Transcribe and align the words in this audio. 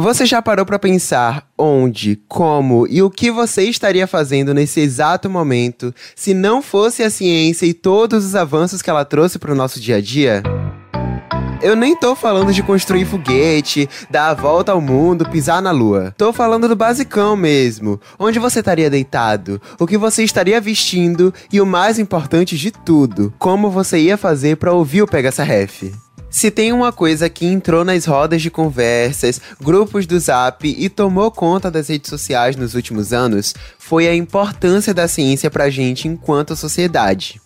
Você 0.00 0.24
já 0.24 0.40
parou 0.40 0.64
para 0.64 0.78
pensar 0.78 1.46
onde, 1.58 2.18
como 2.26 2.86
e 2.88 3.02
o 3.02 3.10
que 3.10 3.30
você 3.30 3.64
estaria 3.64 4.06
fazendo 4.06 4.54
nesse 4.54 4.80
exato 4.80 5.28
momento 5.28 5.94
se 6.16 6.32
não 6.32 6.62
fosse 6.62 7.02
a 7.02 7.10
ciência 7.10 7.66
e 7.66 7.74
todos 7.74 8.24
os 8.24 8.34
avanços 8.34 8.80
que 8.80 8.88
ela 8.88 9.04
trouxe 9.04 9.38
para 9.38 9.52
o 9.52 9.54
nosso 9.54 9.78
dia 9.78 9.96
a 9.96 10.00
dia? 10.00 10.42
Eu 11.60 11.76
nem 11.76 11.94
tô 11.94 12.16
falando 12.16 12.50
de 12.50 12.62
construir 12.62 13.04
foguete, 13.04 13.86
dar 14.10 14.30
a 14.30 14.34
volta 14.34 14.72
ao 14.72 14.80
mundo, 14.80 15.28
pisar 15.28 15.60
na 15.60 15.70
lua. 15.70 16.14
Tô 16.16 16.32
falando 16.32 16.66
do 16.66 16.74
basicão 16.74 17.36
mesmo. 17.36 18.00
Onde 18.18 18.38
você 18.38 18.60
estaria 18.60 18.88
deitado, 18.88 19.60
o 19.78 19.86
que 19.86 19.98
você 19.98 20.24
estaria 20.24 20.62
vestindo 20.62 21.34
e 21.52 21.60
o 21.60 21.66
mais 21.66 21.98
importante 21.98 22.56
de 22.56 22.70
tudo, 22.70 23.34
como 23.38 23.68
você 23.68 23.98
ia 23.98 24.16
fazer 24.16 24.56
para 24.56 24.72
ouvir 24.72 25.02
o 25.02 25.06
Pega 25.06 25.28
essa 25.28 25.44
Ref. 25.44 25.92
Se 26.30 26.48
tem 26.48 26.72
uma 26.72 26.92
coisa 26.92 27.28
que 27.28 27.44
entrou 27.44 27.84
nas 27.84 28.04
rodas 28.04 28.40
de 28.40 28.52
conversas, 28.52 29.40
grupos 29.60 30.06
do 30.06 30.18
Zap 30.18 30.64
e 30.64 30.88
tomou 30.88 31.28
conta 31.28 31.72
das 31.72 31.88
redes 31.88 32.08
sociais 32.08 32.54
nos 32.54 32.74
últimos 32.74 33.12
anos, 33.12 33.52
foi 33.90 34.06
a 34.06 34.14
importância 34.14 34.94
da 34.94 35.08
ciência 35.08 35.50
pra 35.50 35.68
gente 35.68 36.06
enquanto 36.06 36.54
sociedade. 36.54 37.40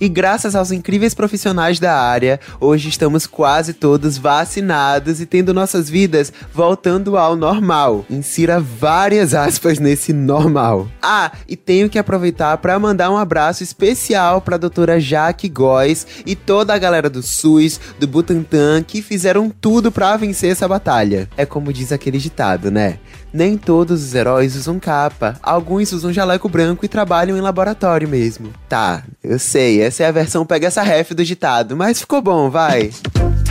E 0.00 0.08
graças 0.08 0.56
aos 0.56 0.72
incríveis 0.72 1.14
profissionais 1.14 1.78
da 1.78 1.96
área, 1.96 2.40
hoje 2.60 2.88
estamos 2.88 3.28
quase 3.28 3.72
todos 3.72 4.18
vacinados 4.18 5.20
e 5.20 5.26
tendo 5.26 5.54
nossas 5.54 5.88
vidas 5.88 6.32
voltando 6.52 7.16
ao 7.16 7.36
normal. 7.36 8.04
Insira 8.10 8.58
várias 8.58 9.34
aspas 9.34 9.78
nesse 9.78 10.12
normal. 10.12 10.88
Ah, 11.00 11.30
e 11.48 11.54
tenho 11.54 11.88
que 11.88 11.96
aproveitar 11.96 12.58
para 12.58 12.76
mandar 12.76 13.08
um 13.12 13.16
abraço 13.16 13.62
especial 13.62 14.40
para 14.40 14.56
a 14.56 14.58
doutora 14.58 14.98
Jaque 14.98 15.48
Góes 15.48 16.08
e 16.26 16.34
toda 16.34 16.74
a 16.74 16.78
galera 16.78 17.08
do 17.08 17.22
SUS, 17.22 17.80
do 18.00 18.08
Butantan, 18.08 18.82
que 18.82 19.00
fizeram 19.00 19.48
tudo 19.48 19.92
para 19.92 20.16
vencer 20.16 20.50
essa 20.50 20.66
batalha. 20.66 21.30
É 21.36 21.46
como 21.46 21.72
diz 21.72 21.92
aquele 21.92 22.18
ditado, 22.18 22.68
né? 22.68 22.98
Nem 23.32 23.56
todos 23.56 24.00
os 24.00 24.14
heróis 24.14 24.54
usam 24.54 24.78
capa, 24.78 25.36
alguns 25.42 25.83
usam 25.92 26.12
jaleco 26.12 26.48
branco 26.48 26.84
e 26.84 26.88
trabalham 26.88 27.36
em 27.36 27.40
laboratório 27.40 28.08
mesmo. 28.08 28.52
Tá, 28.68 29.04
eu 29.22 29.38
sei, 29.38 29.80
essa 29.80 30.02
é 30.02 30.06
a 30.06 30.12
versão 30.12 30.46
pega 30.46 30.66
essa 30.66 30.82
ref 30.82 31.12
do 31.12 31.24
ditado, 31.24 31.76
mas 31.76 32.00
ficou 32.00 32.22
bom, 32.22 32.50
vai. 32.50 32.90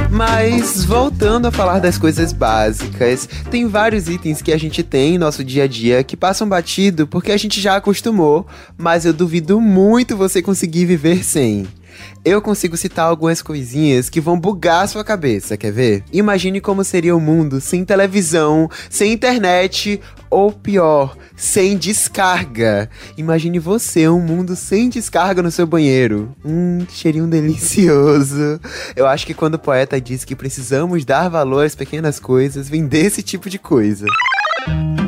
Mas 0.09 0.85
voltando 0.85 1.47
a 1.47 1.51
falar 1.51 1.79
das 1.79 1.97
coisas 1.97 2.31
básicas, 2.31 3.27
tem 3.49 3.67
vários 3.67 4.07
itens 4.07 4.41
que 4.41 4.53
a 4.53 4.57
gente 4.57 4.83
tem 4.83 5.15
em 5.15 5.17
nosso 5.17 5.43
dia 5.43 5.63
a 5.63 5.67
dia 5.67 6.03
que 6.03 6.15
passam 6.15 6.47
batido 6.47 7.07
porque 7.07 7.31
a 7.31 7.37
gente 7.37 7.59
já 7.59 7.77
acostumou, 7.77 8.45
mas 8.77 9.05
eu 9.05 9.13
duvido 9.13 9.59
muito 9.59 10.15
você 10.15 10.41
conseguir 10.41 10.85
viver 10.85 11.23
sem. 11.23 11.67
Eu 12.25 12.41
consigo 12.41 12.77
citar 12.77 13.05
algumas 13.05 13.41
coisinhas 13.41 14.09
que 14.09 14.21
vão 14.21 14.39
bugar 14.39 14.87
sua 14.87 15.03
cabeça, 15.03 15.57
quer 15.57 15.71
ver? 15.71 16.03
Imagine 16.11 16.61
como 16.61 16.83
seria 16.83 17.15
o 17.15 17.19
mundo 17.19 17.59
sem 17.59 17.83
televisão, 17.83 18.69
sem 18.89 19.13
internet 19.13 19.99
ou 20.33 20.51
pior, 20.51 21.15
sem 21.37 21.77
descarga. 21.77 22.89
Imagine 23.15 23.59
você, 23.59 24.09
um 24.09 24.19
mundo 24.19 24.55
sem 24.55 24.89
descarga 24.89 25.43
no 25.43 25.51
seu 25.51 25.67
banheiro. 25.67 26.35
Hum, 26.43 26.85
cheirinho 26.89 27.27
delicioso. 27.27 28.59
Eu 28.95 29.05
acho 29.05 29.25
que 29.27 29.33
quando 29.33 29.55
o 29.55 29.59
poeta 29.59 30.01
diz 30.01 30.25
que 30.25 30.35
precisamos 30.35 31.05
dar 31.05 31.29
valor 31.29 31.65
às 31.65 31.75
pequenas 31.75 32.19
coisas, 32.19 32.67
vem 32.67 32.87
desse 32.87 33.21
tipo 33.21 33.49
de 33.49 33.59
coisa. 33.59 34.07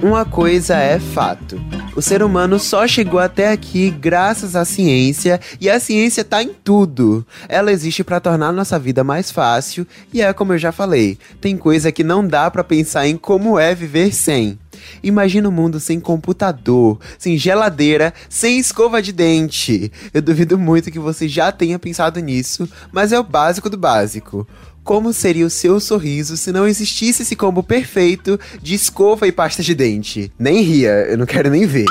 Uma 0.04 0.26
coisa 0.26 0.76
é 0.76 1.00
fato. 1.00 1.60
O 1.96 2.02
ser 2.02 2.22
humano 2.22 2.60
só 2.60 2.88
chegou 2.88 3.20
até 3.20 3.52
aqui 3.52 3.90
graças 3.90 4.56
à 4.56 4.66
ciência 4.66 5.40
e 5.60 5.70
a 5.70 5.80
ciência 5.80 6.24
tá 6.24 6.44
em 6.44 6.50
tudo. 6.50 7.26
Ela 7.48 7.72
existe 7.72 8.04
para 8.04 8.20
tornar 8.20 8.52
nossa 8.52 8.78
vida 8.78 9.04
mais 9.04 9.32
fácil 9.32 9.88
e 10.14 10.22
é 10.22 10.32
como 10.34 10.54
eu 10.54 10.58
já 10.58 10.72
falei, 10.72 11.18
tem 11.40 11.58
coisa 11.58 11.92
que 11.92 12.04
não 12.04 12.28
dá 12.28 12.52
para 12.52 12.64
pensar 12.64 13.08
em 13.08 13.18
como 13.18 13.58
é 13.58 13.74
viver 13.74 14.14
sem. 14.14 14.60
Imagina 15.04 15.50
um 15.50 15.52
mundo 15.52 15.80
sem 15.80 16.00
computador, 16.00 17.00
sem 17.18 17.38
geladeira, 17.38 18.14
sem 18.30 18.60
escova 18.60 19.02
de 19.02 19.12
dente. 19.12 19.92
Eu 20.14 20.22
duvido 20.22 20.58
muito 20.58 20.92
que 20.92 21.00
você 21.00 21.28
já 21.28 21.52
tenha 21.52 21.80
pensado 21.80 22.20
nisso, 22.20 22.68
mas 22.92 23.12
é 23.12 23.20
o 23.20 23.24
básico 23.24 23.70
do 23.70 23.78
básico. 23.78 24.48
Como 24.84 25.12
seria 25.12 25.48
o 25.48 25.50
seu 25.50 25.80
sorriso 25.80 26.38
se 26.38 26.52
não 26.52 26.68
existisse 26.68 27.24
esse 27.24 27.36
combo 27.36 27.64
perfeito 27.64 28.40
de 28.62 28.76
escova 28.76 29.28
e 29.28 29.32
pasta 29.32 29.64
de 29.64 29.74
dente? 29.74 30.32
Nem 30.38 30.62
ria, 30.62 31.08
eu 31.10 31.18
não 31.18 31.26
quero 31.26 31.50
nem 31.50 31.66
ver. 31.66 31.86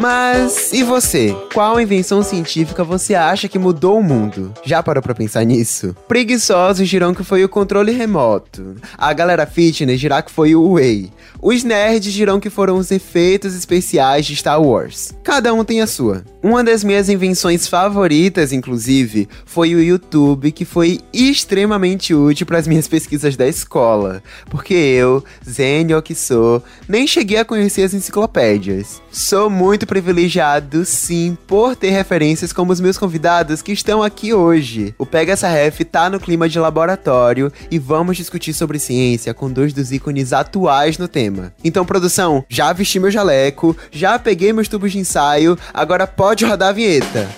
Mas 0.00 0.72
e 0.72 0.82
você? 0.82 1.36
Qual 1.52 1.78
invenção 1.78 2.22
científica 2.22 2.82
você 2.82 3.14
acha 3.14 3.46
que 3.46 3.58
mudou 3.58 3.98
o 3.98 4.02
mundo? 4.02 4.50
Já 4.64 4.82
parou 4.82 5.02
pra 5.02 5.14
pensar 5.14 5.44
nisso? 5.44 5.94
Preguiçosos 6.08 6.88
dirão 6.88 7.12
que 7.12 7.22
foi 7.22 7.44
o 7.44 7.48
controle 7.50 7.92
remoto. 7.92 8.76
A 8.96 9.12
galera 9.12 9.44
fitness 9.44 10.00
dirá 10.00 10.22
que 10.22 10.32
foi 10.32 10.54
o 10.54 10.72
Whey. 10.72 11.12
Os 11.42 11.62
nerds 11.64 12.14
dirão 12.14 12.40
que 12.40 12.48
foram 12.48 12.78
os 12.78 12.90
efeitos 12.90 13.54
especiais 13.54 14.24
de 14.24 14.36
Star 14.36 14.62
Wars. 14.62 15.12
Cada 15.22 15.52
um 15.52 15.64
tem 15.64 15.82
a 15.82 15.86
sua. 15.86 16.24
Uma 16.42 16.64
das 16.64 16.82
minhas 16.82 17.10
invenções 17.10 17.66
favoritas, 17.66 18.52
inclusive, 18.52 19.28
foi 19.44 19.74
o 19.74 19.82
YouTube, 19.82 20.52
que 20.52 20.64
foi 20.64 21.00
extremamente 21.12 22.14
útil 22.14 22.46
para 22.46 22.58
as 22.58 22.66
minhas 22.66 22.88
pesquisas 22.88 23.36
da 23.36 23.46
escola. 23.46 24.22
Porque 24.48 24.72
eu, 24.72 25.22
zênio 25.46 26.00
que 26.00 26.14
sou, 26.14 26.62
nem 26.88 27.06
cheguei 27.06 27.36
a 27.36 27.44
conhecer 27.44 27.82
as 27.82 27.92
enciclopédias. 27.92 29.02
Sou 29.12 29.50
muito 29.50 29.86
privilegiado, 29.90 30.84
sim, 30.84 31.36
por 31.48 31.74
ter 31.74 31.90
referências 31.90 32.52
como 32.52 32.72
os 32.72 32.78
meus 32.78 32.96
convidados 32.96 33.60
que 33.60 33.72
estão 33.72 34.04
aqui 34.04 34.32
hoje. 34.32 34.94
O 34.96 35.04
Pega 35.04 35.32
essa 35.32 35.48
Ref 35.48 35.80
tá 35.80 36.08
no 36.08 36.20
clima 36.20 36.48
de 36.48 36.60
laboratório 36.60 37.52
e 37.68 37.76
vamos 37.76 38.16
discutir 38.16 38.52
sobre 38.52 38.78
ciência 38.78 39.34
com 39.34 39.50
dois 39.50 39.72
dos 39.72 39.90
ícones 39.90 40.32
atuais 40.32 40.96
no 40.96 41.08
tema. 41.08 41.52
Então, 41.64 41.84
produção, 41.84 42.44
já 42.48 42.72
vesti 42.72 43.00
meu 43.00 43.10
jaleco, 43.10 43.76
já 43.90 44.16
peguei 44.16 44.52
meus 44.52 44.68
tubos 44.68 44.92
de 44.92 44.98
ensaio, 45.00 45.58
agora 45.74 46.06
pode 46.06 46.44
rodar 46.44 46.68
a 46.68 46.72
vinheta. 46.72 47.28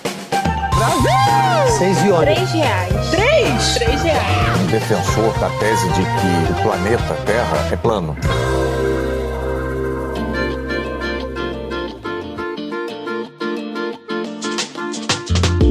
Brasil! 0.77 1.79
Seis 1.79 1.99
violões. 2.03 2.35
Três 2.35 2.53
reais. 2.53 3.11
Três? 3.11 3.75
Três 3.77 4.03
reais. 4.03 4.71
Defensor 4.71 5.39
da 5.39 5.49
tese 5.59 5.89
de 5.89 6.03
que 6.03 6.53
o 6.53 6.63
planeta 6.63 7.15
Terra 7.25 7.69
é 7.73 7.77
plano. 7.77 8.15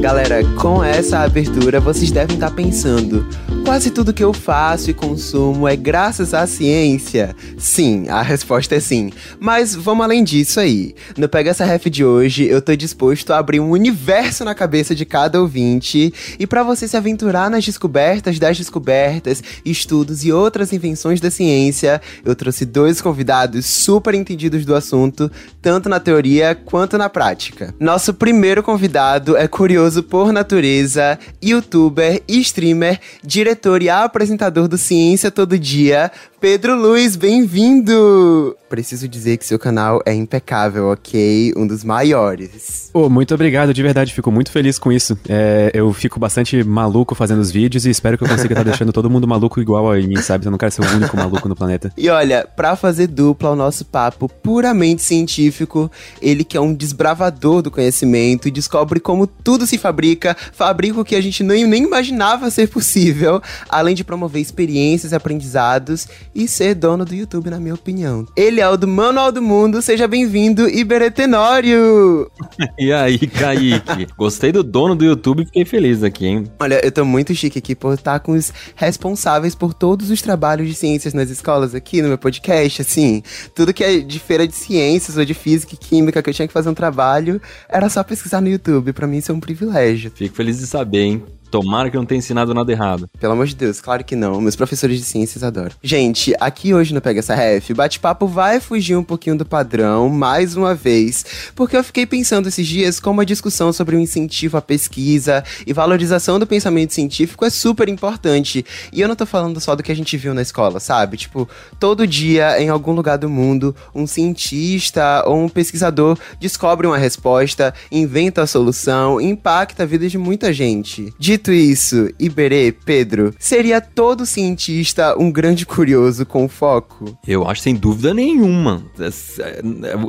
Galera, 0.02 0.42
com 0.60 0.82
essa 0.82 1.20
abertura 1.20 1.78
vocês 1.78 2.10
devem 2.10 2.34
estar 2.34 2.50
pensando: 2.50 3.24
quase 3.64 3.88
tudo 3.88 4.12
que 4.12 4.24
eu 4.24 4.32
faço 4.32 4.90
e 4.90 4.94
consumo 4.94 5.68
é 5.68 5.76
graças 5.76 6.34
à 6.34 6.44
ciência? 6.44 7.36
Sim, 7.56 8.08
a 8.08 8.20
resposta 8.20 8.74
é 8.74 8.80
sim. 8.80 9.12
Mas 9.38 9.76
vamos 9.76 10.04
além 10.04 10.24
disso 10.24 10.58
aí. 10.58 10.92
No 11.16 11.28
Pega 11.28 11.50
essa 11.50 11.64
Ref 11.64 11.86
de 11.86 12.04
hoje, 12.04 12.44
eu 12.44 12.60
tô 12.60 12.74
disposto 12.74 13.32
a 13.32 13.38
abrir 13.38 13.60
um 13.60 13.70
universo 13.70 14.44
na 14.44 14.56
cabeça 14.56 14.92
de 14.92 15.04
cada 15.04 15.40
ouvinte 15.40 16.12
e 16.36 16.48
para 16.48 16.64
você 16.64 16.88
se 16.88 16.96
aventurar 16.96 17.48
nas 17.48 17.64
descobertas 17.64 18.40
das 18.40 18.58
descobertas, 18.58 19.40
estudos 19.64 20.24
e 20.24 20.32
outras 20.32 20.72
invenções 20.72 21.20
da 21.20 21.30
ciência, 21.30 22.02
eu 22.24 22.34
trouxe 22.34 22.66
dois 22.66 23.00
convidados 23.00 23.66
super 23.66 24.16
entendidos 24.16 24.64
do 24.64 24.74
assunto, 24.74 25.30
tanto 25.62 25.88
na 25.88 26.00
teoria 26.00 26.56
quanto 26.56 26.98
na 26.98 27.08
prática. 27.08 27.72
Nosso 27.78 28.12
primeiro 28.12 28.64
convidado 28.64 29.36
é 29.36 29.46
curioso 29.46 29.91
por 30.00 30.32
natureza, 30.32 31.18
youtuber, 31.42 32.22
streamer, 32.28 33.00
diretor 33.24 33.82
e 33.82 33.90
apresentador 33.90 34.68
do 34.68 34.78
Ciência 34.78 35.30
Todo 35.30 35.58
Dia, 35.58 36.12
Pedro 36.42 36.74
Luiz, 36.74 37.14
bem-vindo! 37.14 38.56
Preciso 38.68 39.06
dizer 39.06 39.36
que 39.36 39.46
seu 39.46 39.60
canal 39.60 40.02
é 40.04 40.12
impecável, 40.12 40.88
ok? 40.88 41.52
Um 41.56 41.66
dos 41.66 41.84
maiores. 41.84 42.90
Oh, 42.92 43.08
muito 43.08 43.32
obrigado, 43.32 43.72
de 43.72 43.80
verdade, 43.80 44.12
fico 44.12 44.32
muito 44.32 44.50
feliz 44.50 44.76
com 44.76 44.90
isso. 44.90 45.16
É, 45.28 45.70
eu 45.72 45.92
fico 45.92 46.18
bastante 46.18 46.64
maluco 46.64 47.14
fazendo 47.14 47.38
os 47.38 47.50
vídeos 47.52 47.86
e 47.86 47.90
espero 47.90 48.18
que 48.18 48.24
eu 48.24 48.28
consiga 48.28 48.54
estar 48.54 48.64
deixando 48.64 48.92
todo 48.92 49.08
mundo 49.08 49.28
maluco 49.28 49.60
igual 49.60 49.92
a 49.92 49.96
mim, 49.96 50.16
sabe? 50.16 50.46
Eu 50.46 50.50
não 50.50 50.58
quero 50.58 50.72
ser 50.72 50.82
o 50.82 50.96
único 50.96 51.16
maluco 51.16 51.48
no 51.48 51.54
planeta. 51.54 51.92
E 51.96 52.08
olha, 52.08 52.44
pra 52.56 52.74
fazer 52.74 53.06
dupla 53.06 53.50
ao 53.50 53.56
nosso 53.56 53.84
papo 53.84 54.26
puramente 54.26 55.02
científico, 55.02 55.92
ele 56.20 56.42
que 56.42 56.56
é 56.56 56.60
um 56.60 56.74
desbravador 56.74 57.62
do 57.62 57.70
conhecimento 57.70 58.48
e 58.48 58.50
descobre 58.50 58.98
como 58.98 59.28
tudo 59.28 59.64
se 59.64 59.78
fabrica, 59.78 60.36
fabrica 60.52 60.98
o 60.98 61.04
que 61.04 61.14
a 61.14 61.20
gente 61.20 61.44
nem, 61.44 61.66
nem 61.66 61.84
imaginava 61.84 62.50
ser 62.50 62.68
possível, 62.68 63.40
além 63.68 63.94
de 63.94 64.02
promover 64.02 64.42
experiências 64.42 65.12
e 65.12 65.14
aprendizados 65.14 66.08
e 66.34 66.48
ser 66.48 66.74
dono 66.74 67.04
do 67.04 67.14
YouTube, 67.14 67.50
na 67.50 67.60
minha 67.60 67.74
opinião. 67.74 68.26
Ele 68.36 68.60
é 68.60 68.68
o 68.68 68.76
do 68.76 68.88
Manual 68.88 69.30
do 69.30 69.42
Mundo, 69.42 69.82
seja 69.82 70.08
bem-vindo, 70.08 70.68
Iberetenório! 70.68 72.30
e 72.78 72.92
aí, 72.92 73.18
Kaique? 73.18 74.06
Gostei 74.16 74.52
do 74.52 74.62
dono 74.62 74.94
do 74.94 75.04
YouTube 75.04 75.42
e 75.42 75.46
fiquei 75.46 75.64
feliz 75.64 76.02
aqui, 76.02 76.26
hein? 76.26 76.44
Olha, 76.60 76.84
eu 76.84 76.90
tô 76.90 77.04
muito 77.04 77.34
chique 77.34 77.58
aqui 77.58 77.74
por 77.74 77.94
estar 77.94 78.20
com 78.20 78.32
os 78.32 78.52
responsáveis 78.74 79.54
por 79.54 79.74
todos 79.74 80.10
os 80.10 80.22
trabalhos 80.22 80.68
de 80.68 80.74
ciências 80.74 81.14
nas 81.14 81.30
escolas 81.30 81.74
aqui 81.74 82.02
no 82.02 82.08
meu 82.08 82.18
podcast, 82.18 82.82
assim. 82.82 83.22
Tudo 83.54 83.74
que 83.74 83.84
é 83.84 83.98
de 84.00 84.18
feira 84.18 84.46
de 84.46 84.54
ciências 84.54 85.16
ou 85.16 85.24
de 85.24 85.34
física 85.34 85.74
e 85.74 85.76
química 85.76 86.22
que 86.22 86.30
eu 86.30 86.34
tinha 86.34 86.48
que 86.48 86.54
fazer 86.54 86.68
um 86.68 86.74
trabalho, 86.74 87.40
era 87.68 87.88
só 87.88 88.02
pesquisar 88.02 88.40
no 88.40 88.48
YouTube. 88.48 88.92
Para 88.92 89.06
mim 89.06 89.18
isso 89.18 89.32
é 89.32 89.34
um 89.34 89.40
privilégio. 89.40 90.10
Fico 90.14 90.34
feliz 90.34 90.58
de 90.58 90.66
saber, 90.66 91.00
hein? 91.00 91.22
Tomara 91.52 91.90
que 91.90 91.98
não 91.98 92.06
tenha 92.06 92.18
ensinado 92.18 92.54
nada 92.54 92.72
errado. 92.72 93.10
Pelo 93.20 93.34
amor 93.34 93.46
de 93.46 93.54
Deus, 93.54 93.78
claro 93.78 94.02
que 94.02 94.16
não. 94.16 94.40
Meus 94.40 94.56
professores 94.56 94.98
de 94.98 95.04
ciências 95.04 95.44
adoram. 95.44 95.72
Gente, 95.82 96.34
aqui 96.40 96.72
hoje 96.72 96.94
no 96.94 97.00
Pega 97.02 97.18
essa 97.18 97.34
Ref, 97.34 97.68
o 97.68 97.74
bate-papo 97.74 98.26
vai 98.26 98.58
fugir 98.58 98.96
um 98.96 99.04
pouquinho 99.04 99.36
do 99.36 99.44
padrão, 99.44 100.08
mais 100.08 100.56
uma 100.56 100.74
vez, 100.74 101.52
porque 101.54 101.76
eu 101.76 101.84
fiquei 101.84 102.06
pensando 102.06 102.48
esses 102.48 102.66
dias 102.66 102.98
como 102.98 103.20
a 103.20 103.24
discussão 103.24 103.70
sobre 103.70 103.94
o 103.94 104.00
incentivo 104.00 104.56
à 104.56 104.62
pesquisa 104.62 105.44
e 105.66 105.74
valorização 105.74 106.38
do 106.38 106.46
pensamento 106.46 106.94
científico 106.94 107.44
é 107.44 107.50
super 107.50 107.86
importante. 107.86 108.64
E 108.90 109.02
eu 109.02 109.06
não 109.06 109.14
tô 109.14 109.26
falando 109.26 109.60
só 109.60 109.76
do 109.76 109.82
que 109.82 109.92
a 109.92 109.96
gente 109.96 110.16
viu 110.16 110.32
na 110.32 110.40
escola, 110.40 110.80
sabe? 110.80 111.18
Tipo, 111.18 111.46
todo 111.78 112.06
dia, 112.06 112.62
em 112.62 112.70
algum 112.70 112.92
lugar 112.92 113.18
do 113.18 113.28
mundo, 113.28 113.76
um 113.94 114.06
cientista 114.06 115.22
ou 115.26 115.44
um 115.44 115.50
pesquisador 115.50 116.18
descobre 116.40 116.86
uma 116.86 116.96
resposta, 116.96 117.74
inventa 117.90 118.40
a 118.40 118.46
solução, 118.46 119.20
impacta 119.20 119.82
a 119.82 119.86
vida 119.86 120.08
de 120.08 120.16
muita 120.16 120.50
gente. 120.50 121.12
Dito 121.42 121.50
isso, 121.50 122.08
Iberê, 122.20 122.70
Pedro, 122.70 123.34
seria 123.36 123.80
todo 123.80 124.24
cientista 124.24 125.18
um 125.18 125.28
grande 125.28 125.66
curioso 125.66 126.24
com 126.24 126.48
foco? 126.48 127.18
Eu 127.26 127.48
acho 127.48 127.62
sem 127.62 127.74
dúvida 127.74 128.14
nenhuma. 128.14 128.80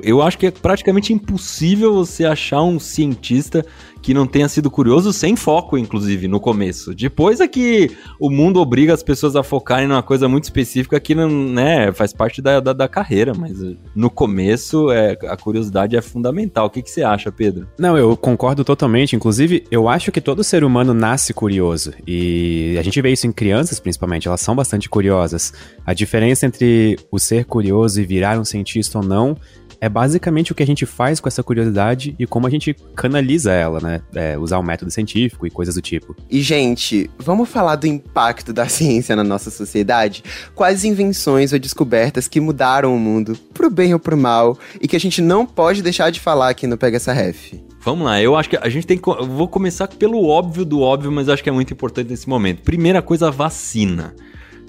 Eu 0.03 0.21
acho 0.21 0.37
que 0.37 0.45
é 0.45 0.51
praticamente 0.51 1.11
impossível 1.11 1.91
você 1.91 2.23
achar 2.23 2.61
um 2.61 2.79
cientista 2.79 3.65
que 4.03 4.13
não 4.13 4.27
tenha 4.27 4.49
sido 4.49 4.69
curioso 4.69 5.13
sem 5.13 5.33
foco, 5.35 5.77
inclusive, 5.77 6.27
no 6.27 6.39
começo. 6.39 6.93
Depois 6.93 7.39
é 7.39 7.47
que 7.47 7.89
o 8.19 8.29
mundo 8.29 8.59
obriga 8.59 8.93
as 8.93 9.01
pessoas 9.01 9.37
a 9.37 9.41
focarem 9.41 9.87
numa 9.87 10.03
coisa 10.03 10.27
muito 10.27 10.43
específica 10.43 10.99
que 10.99 11.15
não, 11.15 11.29
né, 11.29 11.91
faz 11.93 12.11
parte 12.11 12.41
da, 12.41 12.59
da, 12.59 12.73
da 12.73 12.87
carreira, 12.89 13.33
mas 13.33 13.57
no 13.95 14.09
começo 14.09 14.91
é, 14.91 15.17
a 15.27 15.37
curiosidade 15.37 15.95
é 15.95 16.01
fundamental. 16.01 16.67
O 16.67 16.69
que, 16.69 16.81
que 16.81 16.91
você 16.91 17.01
acha, 17.01 17.31
Pedro? 17.31 17.65
Não, 17.79 17.97
eu 17.97 18.17
concordo 18.17 18.65
totalmente. 18.65 19.15
Inclusive, 19.15 19.63
eu 19.71 19.87
acho 19.87 20.11
que 20.11 20.19
todo 20.19 20.43
ser 20.43 20.65
humano 20.65 20.93
nasce 20.93 21.33
curioso. 21.33 21.93
E 22.05 22.75
a 22.77 22.81
gente 22.83 23.01
vê 23.01 23.09
isso 23.13 23.25
em 23.25 23.31
crianças, 23.31 23.79
principalmente, 23.79 24.27
elas 24.27 24.41
são 24.41 24.53
bastante 24.53 24.89
curiosas. 24.89 25.53
A 25.85 25.93
diferença 25.93 26.45
entre 26.45 26.99
o 27.09 27.17
ser 27.17 27.45
curioso 27.45 28.01
e 28.01 28.05
virar 28.05 28.37
um 28.37 28.43
cientista 28.43 28.97
ou 28.97 29.05
não 29.05 29.37
é 29.83 29.89
basicamente 29.89 30.49
o 30.49 30.55
que 30.55 30.63
a 30.63 30.65
gente 30.65 30.85
faz 30.85 31.19
com 31.19 31.27
essa 31.27 31.43
curiosidade 31.43 32.15
e 32.17 32.25
como 32.25 32.47
a 32.47 32.49
gente 32.49 32.73
canaliza 32.95 33.51
ela, 33.51 33.81
né? 33.81 33.92
É, 34.13 34.37
usar 34.37 34.57
o 34.57 34.63
método 34.63 34.91
científico 34.91 35.45
e 35.45 35.49
coisas 35.49 35.75
do 35.75 35.81
tipo. 35.81 36.15
E, 36.29 36.41
gente, 36.41 37.09
vamos 37.17 37.49
falar 37.49 37.75
do 37.75 37.87
impacto 37.87 38.53
da 38.53 38.67
ciência 38.69 39.15
na 39.15 39.23
nossa 39.23 39.49
sociedade? 39.49 40.23
Quais 40.55 40.83
invenções 40.83 41.53
ou 41.53 41.59
descobertas 41.59 42.27
que 42.27 42.39
mudaram 42.39 42.95
o 42.95 42.99
mundo, 42.99 43.37
pro 43.53 43.69
bem 43.69 43.93
ou 43.93 43.99
pro 43.99 44.17
mal, 44.17 44.57
e 44.81 44.87
que 44.87 44.95
a 44.95 44.99
gente 44.99 45.21
não 45.21 45.45
pode 45.45 45.81
deixar 45.81 46.09
de 46.09 46.19
falar 46.19 46.49
aqui 46.49 46.67
no 46.67 46.77
Pega 46.77 46.97
essa 46.97 47.13
Ref? 47.13 47.53
Vamos 47.81 48.05
lá, 48.05 48.21
eu 48.21 48.35
acho 48.35 48.49
que 48.49 48.57
a 48.57 48.69
gente 48.69 48.87
tem 48.87 48.97
que. 48.97 49.09
Eu 49.09 49.27
vou 49.27 49.47
começar 49.47 49.87
pelo 49.87 50.25
óbvio 50.25 50.63
do 50.63 50.79
óbvio, 50.79 51.11
mas 51.11 51.27
acho 51.27 51.43
que 51.43 51.49
é 51.49 51.51
muito 51.51 51.73
importante 51.73 52.09
nesse 52.09 52.29
momento. 52.29 52.61
Primeira 52.61 53.01
coisa, 53.01 53.27
a 53.27 53.31
vacina. 53.31 54.15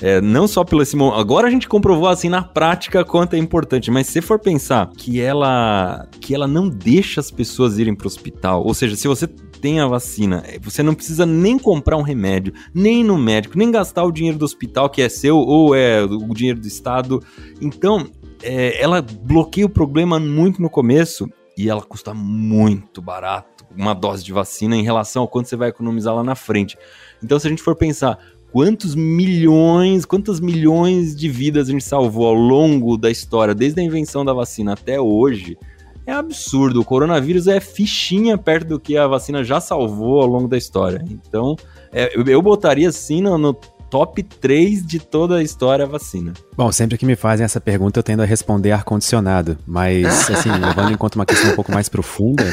É, 0.00 0.20
não 0.20 0.49
só 0.49 0.64
pelo 0.64 0.82
esse 0.82 0.96
agora 1.14 1.46
a 1.46 1.50
gente 1.50 1.69
comprovou 1.69 2.08
assim 2.08 2.29
na 2.29 2.43
prática 2.43 3.05
quanto 3.05 3.35
é 3.35 3.38
importante, 3.38 3.91
mas 3.91 4.06
se 4.06 4.20
for 4.20 4.38
pensar 4.38 4.91
que 4.96 5.20
ela 5.20 6.08
que 6.20 6.35
ela 6.35 6.46
não 6.46 6.69
deixa 6.69 7.20
as 7.20 7.31
pessoas 7.31 7.79
irem 7.79 7.94
para 7.94 8.05
o 8.05 8.08
hospital, 8.08 8.64
ou 8.64 8.75
seja, 8.75 8.96
se 8.96 9.06
você 9.06 9.26
tem 9.26 9.81
a 9.81 9.87
vacina, 9.87 10.43
é, 10.46 10.58
você 10.58 10.82
não 10.82 10.94
precisa 10.94 11.25
nem 11.25 11.58
comprar 11.58 11.96
um 11.96 12.02
remédio, 12.02 12.52
nem 12.75 13.02
no 13.05 13.17
médico, 13.17 13.56
nem 13.56 13.70
gastar 13.70 14.05
o 14.05 14.12
dinheiro 14.12 14.38
do 14.38 14.44
hospital 14.44 14.91
que 14.91 15.00
é 15.00 15.08
seu 15.08 15.38
ou 15.38 15.75
é 15.75 16.02
o 16.02 16.35
dinheiro 16.35 16.61
do 16.61 16.67
estado. 16.67 17.23
Então, 17.61 18.06
é, 18.43 18.81
ela 18.82 19.00
bloqueia 19.00 19.67
o 19.67 19.70
problema 19.70 20.20
muito 20.20 20.61
no 20.61 20.69
começo 20.69 21.29
e 21.56 21.70
ela 21.70 21.81
custa 21.81 22.12
muito 22.12 23.00
barato 23.00 23.64
uma 23.76 23.94
dose 23.94 24.23
de 24.23 24.32
vacina 24.32 24.76
em 24.76 24.82
relação 24.82 25.23
ao 25.23 25.29
quanto 25.29 25.49
você 25.49 25.56
vai 25.56 25.69
economizar 25.69 26.14
lá 26.14 26.23
na 26.23 26.35
frente. 26.35 26.76
Então, 27.23 27.38
se 27.38 27.46
a 27.46 27.50
gente 27.50 27.62
for 27.62 27.75
pensar 27.75 28.19
quantos 28.54 28.94
milhões, 28.94 30.04
quantas 30.04 30.38
milhões 30.38 31.16
de 31.16 31.28
vidas 31.28 31.68
a 31.68 31.72
gente 31.72 31.82
salvou 31.82 32.28
ao 32.28 32.34
longo 32.34 32.96
da 32.96 33.10
história, 33.10 33.52
desde 33.52 33.80
a 33.80 33.82
invenção 33.82 34.24
da 34.24 34.32
vacina 34.32 34.74
até 34.74 35.00
hoje, 35.00 35.58
é 36.06 36.12
absurdo. 36.12 36.80
O 36.80 36.84
coronavírus 36.84 37.48
é 37.48 37.58
fichinha 37.58 38.38
perto 38.38 38.68
do 38.68 38.78
que 38.78 38.96
a 38.96 39.08
vacina 39.08 39.42
já 39.42 39.60
salvou 39.60 40.22
ao 40.22 40.28
longo 40.28 40.46
da 40.46 40.56
história. 40.56 41.04
Então, 41.10 41.56
é, 41.92 42.12
eu 42.14 42.40
botaria 42.40 42.88
assim 42.88 43.20
no, 43.20 43.36
no 43.36 43.54
top 43.90 44.22
3 44.22 44.86
de 44.86 45.00
toda 45.00 45.38
a 45.38 45.42
história 45.42 45.84
a 45.84 45.88
vacina. 45.88 46.32
Bom, 46.56 46.70
sempre 46.70 46.96
que 46.96 47.04
me 47.04 47.16
fazem 47.16 47.42
essa 47.42 47.60
pergunta 47.60 47.98
eu 47.98 48.04
tendo 48.04 48.22
a 48.22 48.24
responder 48.24 48.70
ar-condicionado, 48.70 49.58
mas 49.66 50.06
assim, 50.30 50.52
levando 50.52 50.92
em 50.92 50.96
conta 50.96 51.18
uma 51.18 51.26
questão 51.26 51.50
um 51.50 51.56
pouco 51.56 51.72
mais 51.72 51.88
profunda, 51.88 52.44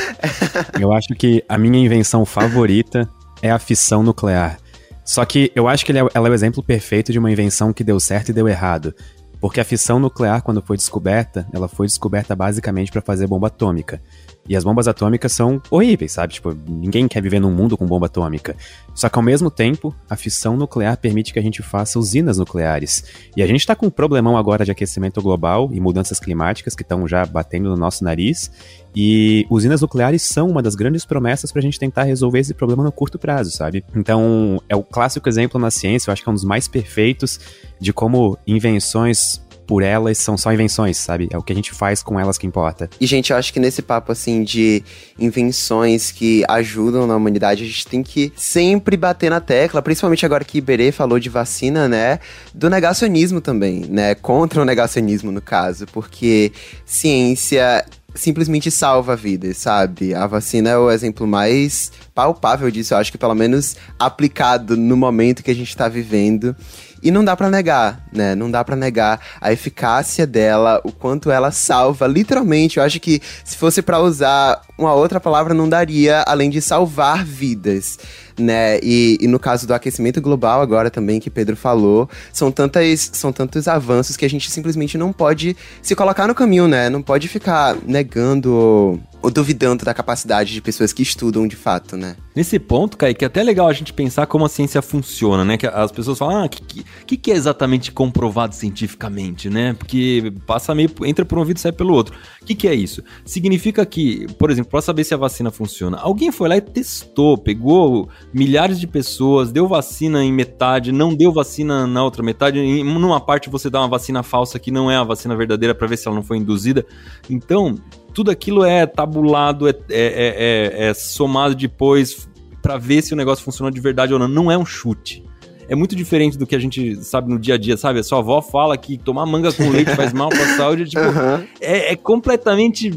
eu 0.80 0.92
acho 0.92 1.09
que 1.09 1.45
a 1.47 1.59
minha 1.59 1.77
invenção 1.77 2.25
favorita 2.25 3.07
é 3.39 3.51
a 3.51 3.59
fissão 3.59 4.01
nuclear. 4.01 4.57
Só 5.03 5.25
que 5.25 5.51
eu 5.56 5.68
acho 5.68 5.86
que 5.86 5.92
é, 5.92 6.00
ela 6.13 6.27
é 6.27 6.31
o 6.31 6.33
exemplo 6.33 6.63
perfeito 6.63 7.12
de 7.12 7.19
uma 7.19 7.31
invenção 7.31 7.74
que 7.74 7.83
deu 7.83 8.00
certo 8.00 8.30
e 8.30 8.33
deu 8.33 8.48
errado. 8.48 8.94
Porque 9.39 9.59
a 9.59 9.65
fissão 9.65 10.00
nuclear, 10.00 10.44
quando 10.44 10.62
foi 10.62 10.77
descoberta, 10.77 11.48
ela 11.51 11.68
foi 11.68 11.88
descoberta 11.88 12.36
basicamente 12.36 12.92
para 12.92 13.01
fazer 13.01 13.25
bomba 13.25 13.48
atômica. 13.48 14.00
E 14.48 14.56
as 14.56 14.64
bombas 14.64 14.88
atômicas 14.88 15.32
são 15.32 15.62
horríveis, 15.70 16.14
sabe? 16.14 16.34
Tipo, 16.34 16.54
ninguém 16.68 17.08
quer 17.08 17.22
viver 17.22 17.40
num 17.40 17.52
mundo 17.52 17.78
com 17.78 17.86
bomba 17.86 18.08
atômica. 18.08 18.56
Só 18.94 19.08
que 19.08 19.18
ao 19.18 19.24
mesmo 19.24 19.52
tempo, 19.52 19.96
a 20.10 20.16
fissão 20.16 20.58
nuclear 20.58 20.98
permite 20.98 21.32
que 21.32 21.40
a 21.40 21.42
gente 21.42 21.62
faça 21.62 22.00
usinas 22.00 22.38
nucleares. 22.38 23.04
E 23.38 23.44
a 23.44 23.48
gente 23.48 23.66
tá 23.66 23.76
com 23.76 23.86
um 23.86 23.90
problemão 23.90 24.36
agora 24.36 24.66
de 24.66 24.72
aquecimento 24.72 25.22
global 25.22 25.70
e 25.72 25.80
mudanças 25.80 26.20
climáticas 26.20 26.76
que 26.76 26.82
estão 26.82 27.08
já 27.08 27.26
batendo 27.26 27.70
no 27.70 27.78
nosso 27.78 28.04
nariz. 28.04 28.52
E 28.96 29.46
usinas 29.50 29.82
nucleares 29.82 30.24
são 30.24 30.50
uma 30.50 30.62
das 30.62 30.76
grandes 30.76 31.06
promessas 31.06 31.52
pra 31.52 31.62
gente 31.62 31.80
tentar 31.80 32.04
resolver 32.04 32.40
esse 32.40 32.54
problema 32.54 32.84
no 32.84 32.92
curto 32.92 33.18
prazo, 33.18 33.52
sabe? 33.52 33.86
Então, 33.96 34.62
é 34.68 34.76
o 34.76 34.84
clássico 34.84 35.30
exemplo 35.30 35.60
na 35.60 35.72
ciência, 35.72 36.10
eu 36.10 36.14
acho 36.14 36.24
que 36.24 36.30
é 36.30 36.32
um 36.32 36.36
dos 36.36 36.44
mais 36.44 36.68
perfeitos 36.68 37.40
de 37.80 37.94
como 37.94 38.38
invenções 38.46 39.42
por 39.66 39.84
elas 39.84 40.18
são 40.18 40.38
só 40.38 40.52
invenções, 40.52 40.98
sabe? 40.98 41.28
É 41.31 41.38
o 41.38 41.44
que 41.44 41.54
a 41.54 41.56
gente 41.56 41.72
faz 41.72 42.04
com 42.04 42.19
elas 42.19 42.38
que 42.38 42.46
importa. 42.46 42.90
E, 43.00 43.06
gente, 43.06 43.31
eu 43.31 43.38
acho 43.38 43.54
que 43.54 43.60
nesse 43.60 43.81
papo, 43.81 44.12
assim, 44.12 44.44
de 44.44 44.84
invenções 45.19 46.12
que 46.12 46.44
ajudam 46.48 47.08
na 47.08 47.16
humanidade, 47.16 47.63
a 47.63 47.68
gente 47.68 47.88
tem 47.88 48.04
que 48.04 48.31
sempre 48.36 48.98
bater 48.98 49.30
na 49.30 49.40
tecla, 49.40 49.81
principalmente 49.81 50.25
agora 50.25 50.44
que 50.44 50.58
Iberê 50.58 50.92
falou 50.92 51.19
de 51.19 51.30
vacina, 51.30 51.88
né? 51.88 52.19
Do 52.54 52.69
negacionismo 52.69 53.42
também, 53.42 53.86
né? 53.90 54.16
Contra 54.16 54.62
o 54.62 54.66
negacionismo, 54.66 55.31
no 55.31 55.42
caso, 55.42 55.86
porque 55.88 56.52
ciência 56.86 57.86
simplesmente 58.14 58.69
salva 58.69 59.16
vidas, 59.16 59.57
sabe? 59.57 60.14
A 60.14 60.28
vacina 60.28 60.69
é 60.69 60.78
o 60.78 60.92
exemplo 60.92 61.25
mais 61.25 61.92
palpável 62.14 62.69
disso, 62.69 62.94
eu 62.94 62.98
acho 62.98 63.12
que 63.12 63.18
pelo 63.18 63.36
menos 63.36 63.75
aplicado 63.98 64.75
no 64.75 64.98
momento 64.98 65.44
que 65.44 65.52
a 65.52 65.56
gente 65.56 65.75
tá 65.75 65.88
vivendo. 65.88 66.56
E 67.01 67.09
não 67.09 67.24
dá 67.24 67.36
para 67.36 67.50
negar, 67.50 68.06
né? 68.12 68.36
Não 68.36 68.50
dá 68.50 68.63
para 68.63 68.75
negar 68.75 69.19
a 69.39 69.51
eficácia 69.51 70.27
dela, 70.27 70.80
o 70.83 70.92
quanto 70.92 71.31
ela 71.31 71.51
salva, 71.51 72.06
literalmente. 72.07 72.78
Eu 72.78 72.83
acho 72.83 72.99
que 72.99 73.21
se 73.44 73.57
fosse 73.57 73.81
para 73.81 73.99
usar 73.99 74.61
uma 74.78 74.94
outra 74.94 75.19
palavra 75.19 75.54
não 75.54 75.68
daria, 75.68 76.23
além 76.28 76.49
de 76.49 76.61
salvar 76.61 77.23
vidas, 77.23 77.97
né? 78.37 78.80
E, 78.81 79.18
e, 79.21 79.28
no 79.28 79.40
caso 79.40 79.68
do 79.68 79.73
aquecimento 79.73 80.21
global 80.21 80.61
agora 80.61 80.90
também 80.90 81.19
que 81.19 81.30
Pedro 81.30 81.56
falou, 81.56 82.09
são 82.33 82.52
tantas 82.52 83.11
são 83.14 83.31
tantos 83.31 83.68
avanços 83.68 84.18
que 84.18 84.26
a 84.26 84.30
gente 84.30 84.52
simplesmente 84.52 84.97
não 84.97 85.11
pode 85.11 85.56
se 85.81 85.95
colocar 85.95 86.28
no 86.28 86.35
caminho, 86.35 86.68
né? 86.68 86.90
Não 86.90 87.02
pode 87.02 87.28
ficar 87.28 87.76
negando 87.85 88.99
duvidando 89.30 89.85
da 89.85 89.94
capacidade 89.94 90.54
de 90.54 90.61
pessoas 90.61 90.92
que 90.94 91.04
estudam 91.04 91.47
de 91.47 91.56
fato, 91.56 91.95
né? 91.97 92.16
Nesse 92.35 92.57
ponto, 92.57 92.97
Kaique, 92.97 93.25
é 93.25 93.28
até 93.28 93.44
legal 93.44 93.68
a 93.68 93.73
gente 93.73 93.94
pensar 93.94 94.25
como 94.25 94.45
a 94.45 94.49
ciência 94.49 94.81
funciona, 94.81 95.44
né? 95.44 95.57
Que 95.57 95.68
as 95.68 95.92
pessoas 95.92 96.18
falam, 96.18 96.44
ah, 96.44 96.45
o 96.45 96.49
que, 96.49 96.83
que, 97.06 97.18
que, 97.18 97.31
é 97.31 97.35
exatamente 97.35 97.92
comprovado 97.92 98.56
cientificamente, 98.56 99.49
né? 99.49 99.73
Porque 99.73 100.33
passa 100.47 100.73
meio, 100.73 100.90
entra 101.04 101.25
por 101.25 101.37
um 101.37 101.42
ouvido 101.42 101.57
e 101.57 101.59
sai 101.59 101.71
pelo 101.71 101.94
outro. 101.94 102.16
O 102.42 102.45
que, 102.45 102.56
que 102.56 102.68
é 102.68 102.73
isso? 102.73 103.04
Significa 103.25 103.85
que, 103.85 104.28
por 104.40 104.49
exemplo, 104.49 104.71
para 104.71 104.81
saber 104.81 105.04
se 105.04 105.13
a 105.13 105.18
vacina 105.18 105.51
funciona, 105.51 105.97
alguém 105.97 106.31
foi 106.31 106.47
lá 106.47 106.57
e 106.57 106.61
testou, 106.61 107.37
pegou 107.37 108.09
milhares 108.33 108.80
de 108.80 108.87
pessoas, 108.87 109.51
deu 109.51 109.68
vacina 109.68 110.23
em 110.23 110.31
metade, 110.31 110.92
não 110.92 111.13
deu 111.13 111.31
vacina 111.31 111.85
na 111.85 112.04
outra 112.04 112.23
metade, 112.23 112.59
em 112.59 112.83
numa 112.83 113.19
parte 113.19 113.49
você 113.49 113.69
dá 113.69 113.80
uma 113.80 113.87
vacina 113.87 114.23
falsa 114.23 114.59
que 114.59 114.71
não 114.71 114.90
é 114.90 114.95
a 114.95 115.04
vacina 115.04 115.35
verdadeira 115.35 115.75
para 115.75 115.87
ver 115.87 115.97
se 115.97 116.07
ela 116.07 116.16
não 116.16 116.23
foi 116.23 116.37
induzida. 116.37 116.85
Então, 117.30 117.75
tudo 118.13 118.31
aquilo 118.31 118.63
é 118.63 118.85
tabulado, 118.85 119.68
é, 119.68 119.71
é, 119.71 119.75
é, 119.89 120.89
é 120.89 120.94
somado 120.94 121.56
depois 121.56 122.30
para 122.61 122.77
ver 122.77 123.01
se 123.01 123.13
o 123.13 123.18
negócio 123.18 123.44
funcionou 123.44 123.71
de 123.71 123.80
verdade 123.80 124.13
ou 124.13 124.19
não. 124.19 124.27
Não 124.27 124.51
é 124.51 124.57
um 124.57 124.65
chute. 124.65 125.23
É 125.68 125.75
muito 125.75 125.95
diferente 125.95 126.37
do 126.37 126.45
que 126.45 126.56
a 126.56 126.59
gente 126.59 127.01
sabe 127.03 127.30
no 127.30 127.39
dia 127.39 127.56
a 127.56 127.57
dia, 127.57 127.77
sabe? 127.77 127.99
A 127.99 128.03
sua 128.03 128.19
avó 128.19 128.41
fala 128.41 128.77
que 128.77 128.97
tomar 128.97 129.25
manga 129.25 129.51
com 129.53 129.69
leite 129.69 129.95
faz 129.95 130.11
mal 130.11 130.30
pra 130.30 130.45
saúde. 130.57 130.85
Tipo, 130.85 131.01
uhum. 131.01 131.47
é, 131.61 131.94
é 131.94 131.95
completamente 131.95 132.91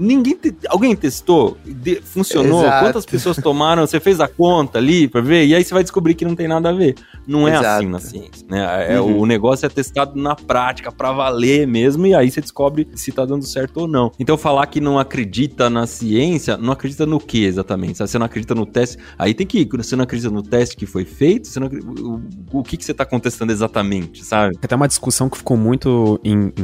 ninguém 0.00 0.34
te... 0.34 0.54
alguém 0.68 0.96
testou, 0.96 1.58
de... 1.64 2.00
funcionou, 2.00 2.62
Exato. 2.62 2.84
quantas 2.84 3.06
pessoas 3.06 3.36
tomaram, 3.36 3.86
você 3.86 4.00
fez 4.00 4.18
a 4.20 4.26
conta 4.26 4.78
ali 4.78 5.06
para 5.06 5.20
ver, 5.20 5.46
e 5.46 5.54
aí 5.54 5.62
você 5.62 5.74
vai 5.74 5.82
descobrir 5.82 6.14
que 6.14 6.24
não 6.24 6.34
tem 6.34 6.48
nada 6.48 6.70
a 6.70 6.72
ver. 6.72 6.94
Não 7.30 7.46
é 7.46 7.52
Exato. 7.52 7.66
assim 7.66 7.86
na 7.86 8.00
ciência, 8.00 8.46
né? 8.48 8.94
É, 8.94 9.00
Uhum. 9.00 9.20
O 9.20 9.26
negócio 9.26 9.64
é 9.64 9.68
testado 9.68 10.20
na 10.20 10.34
prática, 10.34 10.90
pra 10.90 11.12
valer 11.12 11.66
mesmo, 11.66 12.06
e 12.06 12.14
aí 12.14 12.30
você 12.30 12.40
descobre 12.40 12.88
se 12.94 13.12
tá 13.12 13.24
dando 13.24 13.46
certo 13.46 13.78
ou 13.82 13.88
não. 13.88 14.10
Então 14.18 14.36
falar 14.36 14.66
que 14.66 14.80
não 14.80 14.98
acredita 14.98 15.70
na 15.70 15.86
ciência, 15.86 16.56
não 16.56 16.72
acredita 16.72 17.06
no 17.06 17.20
que 17.20 17.44
exatamente? 17.44 17.98
Se 17.98 18.06
você 18.06 18.18
não 18.18 18.26
acredita 18.26 18.54
no 18.54 18.66
teste, 18.66 18.98
aí 19.18 19.32
tem 19.32 19.46
que, 19.46 19.64
você 19.64 19.94
não 19.94 20.04
acredita 20.04 20.30
no 20.30 20.42
teste 20.42 20.76
que 20.76 20.86
foi 20.86 21.04
feito, 21.04 21.46
você 21.46 21.60
não, 21.60 21.68
o, 21.68 22.58
o 22.58 22.62
que, 22.62 22.76
que 22.76 22.84
você 22.84 22.92
tá 22.92 23.04
contestando 23.04 23.52
exatamente, 23.52 24.24
sabe? 24.24 24.56
Até 24.62 24.74
uma 24.74 24.88
discussão 24.88 25.28
que 25.28 25.38
ficou 25.38 25.56
muito 25.56 26.20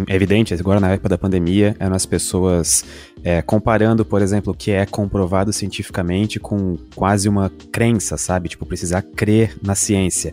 evidente 0.09 0.53
agora 0.55 0.81
na 0.81 0.91
época 0.91 1.09
da 1.09 1.19
pandemia 1.19 1.77
eram 1.79 1.95
as 1.95 2.07
pessoas 2.07 2.85
é, 3.23 3.43
comparando, 3.43 4.05
por 4.05 4.23
exemplo, 4.23 4.53
o 4.53 4.57
que 4.57 4.71
é 4.71 4.87
comprovado 4.87 5.53
cientificamente 5.53 6.39
com 6.39 6.77
quase 6.95 7.29
uma 7.29 7.51
crença, 7.73 8.17
sabe? 8.17 8.49
Tipo, 8.49 8.67
precisar 8.67 9.03
crer 9.03 9.57
na 9.63 9.75
ciência. 9.75 10.33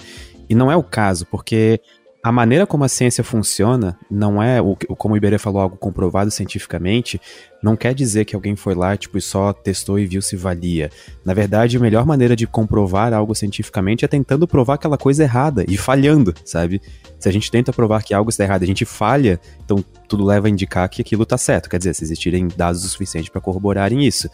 E 0.50 0.56
não 0.56 0.72
é 0.72 0.76
o 0.76 0.84
caso, 0.84 1.26
porque 1.28 1.80
a 2.24 2.32
maneira 2.32 2.66
como 2.66 2.86
a 2.86 2.88
ciência 2.88 3.22
funciona 3.22 4.00
não 4.10 4.42
é, 4.42 4.62
o, 4.62 4.78
como 4.78 5.14
o 5.14 5.18
Iberê 5.18 5.38
falou, 5.38 5.62
algo 5.62 5.76
comprovado 5.76 6.32
cientificamente, 6.32 7.20
não 7.62 7.76
quer 7.76 7.94
dizer 7.94 8.24
que 8.24 8.34
alguém 8.34 8.56
foi 8.56 8.74
lá 8.74 8.96
tipo, 8.96 9.18
e 9.18 9.22
só 9.22 9.52
testou 9.52 10.00
e 10.00 10.06
viu 10.06 10.22
se 10.22 10.38
valia. 10.38 10.90
Na 11.26 11.34
verdade, 11.34 11.76
a 11.76 11.80
melhor 11.82 12.06
maneira 12.06 12.34
de 12.34 12.48
comprovar 12.48 13.14
algo 13.14 13.36
cientificamente 13.36 14.06
é 14.06 14.08
tentando 14.08 14.48
provar 14.48 14.76
aquela 14.76 14.98
coisa 14.98 15.24
errada 15.24 15.66
e 15.68 15.76
falhando, 15.76 16.34
sabe? 16.46 16.82
Se 17.20 17.28
a 17.28 17.32
gente 17.32 17.52
tenta 17.52 17.74
provar 17.74 18.02
que 18.04 18.14
algo 18.14 18.30
está 18.30 18.46
errado 18.46 18.64
a 18.64 18.68
gente 18.68 18.86
falha, 18.86 19.38
então 19.66 19.84
tudo 20.08 20.24
leva 20.24 20.48
a 20.48 20.50
indicar 20.50 20.88
que 20.88 21.02
aquilo 21.02 21.24
está 21.24 21.38
certo. 21.38 21.70
Quer 21.70 21.78
dizer, 21.78 21.94
se 21.94 22.06
existirem 22.06 22.48
dados 22.56 22.86
o 22.86 22.88
suficiente 22.88 23.30
para 23.30 23.42
corroborarem 23.42 24.06
isso. 24.06 24.30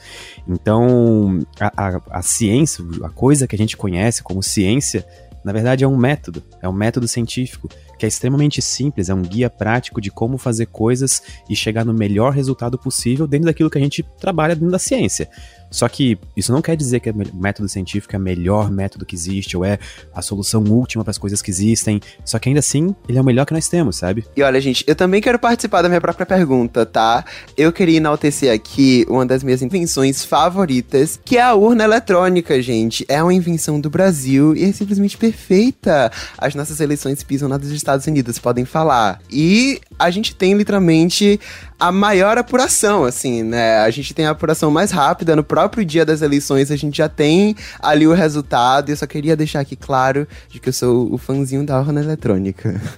Então, 0.48 1.39
a, 1.60 1.88
a, 1.88 2.01
a 2.12 2.22
ciência, 2.22 2.86
a 3.04 3.10
coisa 3.10 3.48
que 3.48 3.56
a 3.56 3.58
gente 3.58 3.75
conhece 3.75 4.22
como 4.22 4.44
ciência, 4.44 5.04
na 5.50 5.53
verdade 5.53 5.84
é 5.84 5.88
um 5.88 5.98
método, 5.98 6.44
é 6.62 6.70
um 6.70 6.72
método 6.72 7.08
científico 7.08 7.68
que 8.00 8.06
é 8.06 8.10
extremamente 8.10 8.62
simples, 8.62 9.10
é 9.10 9.13
um 9.13 9.22
guia 9.22 9.50
prático 9.50 10.00
de 10.00 10.10
como 10.10 10.38
fazer 10.38 10.68
coisas 10.68 11.22
e 11.50 11.56
chegar 11.56 11.86
no 11.86 11.94
melhor 11.94 12.32
resultado 12.32 12.77
possível 12.77 13.27
dentro 13.27 13.48
daquilo 13.48 13.70
que 13.70 13.77
a 13.77 13.82
gente 13.82 14.03
trabalha 14.20 14.56
dentro 14.56 14.72
da 14.72 14.79
ciência. 14.79 15.29
Só 15.72 15.88
que 15.88 16.18
isso 16.36 16.51
não 16.51 16.62
quer 16.62 16.75
dizer 16.75 17.00
que 17.00 17.10
o 17.10 17.15
método 17.36 17.70
científico 17.70 18.15
é 18.15 18.20
o 18.20 18.22
melhor 18.22 18.72
método 18.72 19.06
que 19.06 19.15
existe 19.15 19.56
ou 19.56 19.63
é 19.63 19.77
a 20.13 20.22
solução 20.22 20.63
última 20.63 21.03
para 21.03 21.12
as 21.12 21.18
coisas 21.18 21.41
que 21.41 21.51
existem. 21.51 22.01
Só 22.25 22.39
que 22.39 22.50
ainda 22.50 22.60
assim, 22.60 22.96
ele 23.08 23.18
é 23.18 23.22
o 23.22 23.24
melhor 23.24 23.46
que 23.46 23.53
nós 23.53 23.68
temos, 23.68 23.98
sabe? 23.98 24.25
E 24.36 24.41
olha, 24.41 24.60
gente, 24.60 24.84
eu 24.88 24.96
também 24.96 25.22
quero 25.22 25.38
participar 25.38 25.82
da 25.82 25.89
minha 25.89 26.01
própria 26.01 26.25
pergunta, 26.25 26.86
tá? 26.86 27.24
Eu 27.56 27.72
queria 27.72 27.98
enaltecer 27.98 28.51
aqui 28.51 29.06
uma 29.08 29.25
das 29.25 29.44
minhas 29.44 29.62
invenções 29.62 30.25
favoritas, 30.25 31.20
que 31.24 31.38
é 31.38 31.41
a 31.41 31.53
urna 31.53 31.84
eletrônica, 31.84 32.60
gente. 32.62 33.06
É 33.08 33.22
uma 33.22 33.34
invenção 33.34 33.79
do 33.79 33.89
Brasil 33.89 34.56
e 34.56 34.63
é 34.63 34.72
simplesmente 34.72 35.18
perfeita. 35.18 36.12
As 36.38 36.56
nossas 36.56 36.79
eleições 36.79 37.22
pisam 37.22 37.48
na 37.48 37.58
dos 37.58 37.72
Estados 37.89 38.08
Unidos, 38.08 38.38
podem 38.38 38.65
falar. 38.65 39.19
E 39.31 39.81
a 39.98 40.10
gente 40.10 40.36
tem 40.36 40.53
literalmente 40.53 41.39
a 41.79 41.91
maior 41.91 42.38
apuração, 42.38 43.05
assim, 43.05 43.41
né? 43.41 43.79
A 43.79 43.89
gente 43.89 44.13
tem 44.13 44.25
a 44.25 44.31
apuração 44.31 44.69
mais 44.69 44.91
rápida. 44.91 45.36
No 45.36 45.43
próprio 45.43 45.84
dia 45.84 46.05
das 46.05 46.22
eleições, 46.22 46.69
a 46.72 46.75
gente 46.75 46.98
já 46.98 47.08
tem 47.08 47.55
ali 47.79 48.05
o 48.05 48.13
resultado. 48.13 48.89
E 48.89 48.91
eu 48.91 48.98
só 48.98 49.08
queria 49.08 49.36
deixar 49.36 49.62
aqui 49.62 49.75
claro 49.75 50.27
de 50.50 50.60
que 50.60 50.69
eu 50.69 50.74
sou 50.74 51.12
o 51.12 51.17
fãzinho 51.17 51.65
da 51.65 51.79
urna 51.79 52.01
eletrônica. 52.01 52.79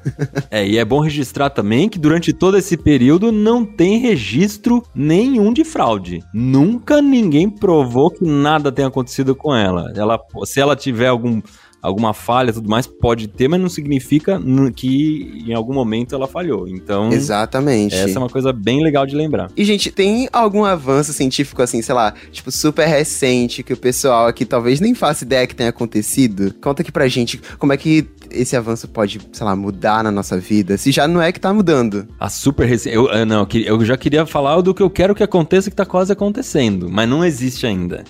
É, 0.49 0.67
e 0.67 0.77
é 0.77 0.83
bom 0.83 0.99
registrar 0.99 1.49
também 1.49 1.87
que 1.87 1.97
durante 1.97 2.33
todo 2.33 2.57
esse 2.57 2.75
período 2.75 3.31
não 3.31 3.65
tem 3.65 3.99
registro 3.99 4.83
nenhum 4.93 5.53
de 5.53 5.63
fraude. 5.63 6.21
Nunca 6.33 7.01
ninguém 7.01 7.49
provou 7.49 8.11
que 8.11 8.23
nada 8.23 8.71
tenha 8.71 8.87
acontecido 8.87 9.33
com 9.33 9.55
ela. 9.55 9.93
ela 9.95 10.19
se 10.45 10.59
ela 10.59 10.75
tiver 10.75 11.07
algum, 11.07 11.41
alguma 11.81 12.13
falha 12.13 12.51
e 12.51 12.53
tudo 12.53 12.69
mais, 12.69 12.85
pode 12.85 13.27
ter, 13.27 13.47
mas 13.47 13.59
não 13.59 13.69
significa 13.69 14.39
que 14.75 15.43
em 15.47 15.53
algum 15.53 15.73
momento 15.73 16.13
ela 16.13 16.27
falhou. 16.27 16.67
Então, 16.67 17.11
Exatamente. 17.11 17.95
essa 17.95 18.17
é 18.17 18.19
uma 18.19 18.29
coisa 18.29 18.53
bem 18.53 18.83
legal 18.83 19.05
de 19.05 19.15
lembrar. 19.15 19.49
E, 19.57 19.63
gente, 19.65 19.91
tem 19.91 20.29
algum 20.31 20.63
avanço 20.63 21.11
científico, 21.13 21.61
assim, 21.61 21.81
sei 21.81 21.95
lá, 21.95 22.13
tipo, 22.31 22.51
super 22.51 22.87
recente, 22.87 23.63
que 23.63 23.73
o 23.73 23.77
pessoal 23.77 24.27
aqui 24.27 24.45
talvez 24.45 24.79
nem 24.79 24.93
faça 24.93 25.23
ideia 25.23 25.47
que 25.47 25.55
tenha 25.55 25.69
acontecido? 25.69 26.53
Conta 26.61 26.81
aqui 26.81 26.91
pra 26.91 27.07
gente 27.07 27.41
como 27.57 27.73
é 27.73 27.77
que 27.77 28.05
esse 28.29 28.55
avanço 28.55 28.87
pode, 28.87 29.19
sei 29.31 29.45
lá, 29.45 29.55
mudar 29.55 30.03
na 30.03 30.11
nossa 30.11 30.37
vida, 30.39 30.77
se 30.77 30.91
já 30.91 31.07
não 31.07 31.21
é 31.21 31.31
que 31.31 31.39
tá 31.39 31.53
mudando. 31.53 32.07
A 32.19 32.29
super 32.29 32.65
recente. 32.67 32.95
Eu, 32.95 33.25
não, 33.25 33.39
eu 33.41 33.45
que- 33.45 33.65
eu 33.65 33.83
já 33.85 33.97
queria 33.97 34.25
falar 34.25 34.59
do 34.61 34.73
que 34.73 34.81
eu 34.83 34.89
quero 34.89 35.13
que 35.15 35.23
aconteça, 35.23 35.69
que 35.69 35.75
tá 35.75 35.85
quase 35.85 36.11
acontecendo, 36.13 36.89
mas 36.89 37.09
não 37.09 37.25
existe 37.25 37.65
ainda. 37.65 38.03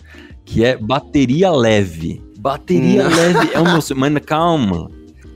Que 0.46 0.64
é 0.66 0.76
bateria 0.78 1.50
leve. 1.52 2.22
Bateria 2.42 3.04
Não. 3.04 3.16
leve 3.16 3.54
é 3.54 3.60
o 3.60 3.82
sonho. 3.82 4.00
Mas 4.00 4.26
calma. 4.26 4.90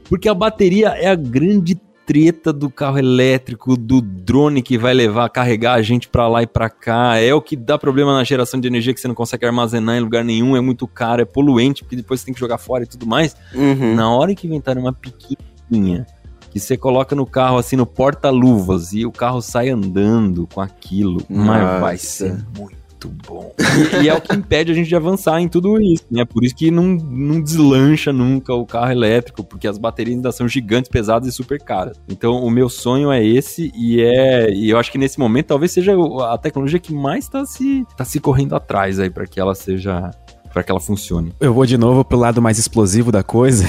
Porque 0.09 0.27
a 0.27 0.33
bateria 0.33 0.88
é 0.89 1.07
a 1.07 1.13
grande 1.13 1.79
treta 2.03 2.51
do 2.51 2.67
carro 2.67 2.97
elétrico, 2.97 3.77
do 3.77 4.01
drone 4.01 4.63
que 4.63 4.75
vai 4.75 4.93
levar, 4.93 5.29
carregar 5.29 5.74
a 5.74 5.81
gente 5.83 6.07
pra 6.07 6.27
lá 6.27 6.41
e 6.41 6.47
pra 6.47 6.67
cá. 6.67 7.17
É 7.17 7.31
o 7.31 7.41
que 7.41 7.55
dá 7.55 7.77
problema 7.77 8.15
na 8.15 8.24
geração 8.24 8.59
de 8.59 8.67
energia 8.67 8.91
que 8.91 9.00
você 9.00 9.07
não 9.07 9.13
consegue 9.13 9.45
armazenar 9.45 9.97
em 9.97 10.00
lugar 10.00 10.24
nenhum, 10.24 10.57
é 10.57 10.62
muito 10.62 10.88
caro, 10.88 11.21
é 11.21 11.25
poluente, 11.25 11.83
porque 11.83 11.95
depois 11.95 12.19
você 12.19 12.25
tem 12.25 12.33
que 12.33 12.39
jogar 12.39 12.57
fora 12.57 12.83
e 12.83 12.88
tudo 12.88 13.05
mais. 13.05 13.35
Uhum. 13.53 13.93
Na 13.93 14.09
hora 14.09 14.33
que 14.33 14.47
inventarem 14.47 14.81
uma 14.81 14.93
pequenininha 14.93 16.07
que 16.51 16.59
você 16.59 16.75
coloca 16.75 17.15
no 17.15 17.25
carro 17.25 17.57
assim 17.57 17.75
no 17.75 17.85
porta-luvas 17.85 18.93
e 18.93 19.05
o 19.05 19.12
carro 19.12 19.41
sai 19.41 19.69
andando 19.69 20.47
com 20.53 20.62
aquilo, 20.62 21.21
mas 21.29 21.62
Nossa. 21.62 21.79
vai 21.79 21.97
ser 21.97 22.38
muito 22.57 22.84
bom. 23.05 23.53
E, 24.01 24.09
é 24.09 24.13
o 24.13 24.21
que 24.21 24.35
impede 24.35 24.71
a 24.71 24.75
gente 24.75 24.88
de 24.88 24.95
avançar 24.95 25.39
em 25.39 25.47
tudo 25.47 25.79
isso, 25.81 26.05
né? 26.09 26.25
Por 26.25 26.43
isso 26.43 26.55
que 26.55 26.71
não, 26.71 26.83
não 26.83 27.41
deslancha 27.41 28.12
nunca 28.12 28.53
o 28.53 28.65
carro 28.65 28.91
elétrico, 28.91 29.43
porque 29.43 29.67
as 29.67 29.77
baterias 29.77 30.15
ainda 30.15 30.31
são 30.31 30.47
gigantes, 30.47 30.89
pesadas 30.89 31.27
e 31.27 31.31
super 31.31 31.59
caras. 31.62 32.00
Então 32.07 32.43
o 32.43 32.50
meu 32.50 32.69
sonho 32.69 33.12
é 33.12 33.24
esse 33.24 33.71
e 33.75 34.01
é 34.01 34.51
e 34.51 34.69
eu 34.69 34.77
acho 34.77 34.91
que 34.91 34.97
nesse 34.97 35.19
momento 35.19 35.47
talvez 35.47 35.71
seja 35.71 35.93
a 36.29 36.38
tecnologia 36.38 36.79
que 36.79 36.93
mais 36.93 37.25
está 37.25 37.45
se 37.45 37.85
tá 37.97 38.05
se 38.05 38.19
correndo 38.19 38.55
atrás 38.55 39.00
aí 39.00 39.09
para 39.09 39.25
que 39.25 39.39
ela 39.39 39.55
seja 39.55 40.12
para 40.55 40.63
que 40.63 40.71
ela 40.71 40.79
funcione. 40.79 41.33
Eu 41.38 41.53
vou 41.53 41.65
de 41.65 41.77
novo 41.77 42.05
pro 42.05 42.17
lado 42.17 42.41
mais 42.41 42.57
explosivo 42.57 43.12
da 43.12 43.21
coisa. 43.21 43.65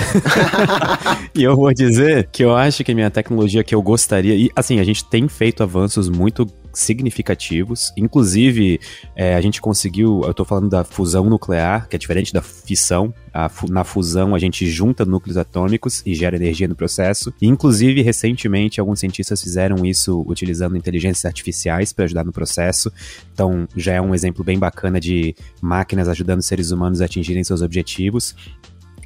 e 1.35 1.43
eu 1.43 1.57
vou 1.57 1.75
dizer 1.75 2.29
que 2.31 2.45
eu 2.45 2.55
acho 2.55 2.85
que 2.85 2.93
a 2.93 2.95
minha 2.95 3.11
tecnologia 3.11 3.65
que 3.65 3.75
eu 3.75 3.83
gostaria. 3.83 4.37
E 4.37 4.53
assim, 4.55 4.79
a 4.79 4.85
gente 4.85 5.05
tem 5.05 5.27
feito 5.27 5.65
avanços 5.65 6.09
muito 6.09 6.47
significativos. 6.77 7.93
Inclusive, 7.97 8.79
é, 9.15 9.35
a 9.35 9.41
gente 9.41 9.61
conseguiu. 9.61 10.23
Eu 10.25 10.35
tô 10.35 10.45
falando 10.45 10.69
da 10.69 10.85
fusão 10.85 11.25
nuclear, 11.25 11.89
que 11.89 11.97
é 11.97 11.99
diferente 11.99 12.33
da 12.33 12.43
fissão. 12.43 13.13
A 13.33 13.51
na 13.69 13.83
fusão, 13.83 14.35
a 14.35 14.39
gente 14.39 14.67
junta 14.67 15.05
núcleos 15.05 15.37
atômicos 15.37 16.03
e 16.05 16.15
gera 16.15 16.37
energia 16.37 16.69
no 16.69 16.77
processo. 16.77 17.33
Inclusive, 17.41 18.03
recentemente, 18.03 18.79
alguns 18.79 19.01
cientistas 19.01 19.43
fizeram 19.43 19.85
isso 19.85 20.25
utilizando 20.27 20.77
inteligências 20.77 21.25
artificiais 21.25 21.93
para 21.93 22.05
ajudar 22.05 22.25
no 22.25 22.33
processo. 22.33 22.93
Então, 23.33 23.67
já 23.75 23.95
é 23.95 24.01
um 24.01 24.15
exemplo 24.15 24.45
bem 24.45 24.59
bacana 24.59 25.01
de 25.01 25.35
máquinas 25.61 26.09
ajudando 26.09 26.43
seres 26.43 26.71
humanos 26.71 27.01
a 27.01 27.07
atingirem 27.07 27.43
seus 27.43 27.63
objetivos. 27.63 28.35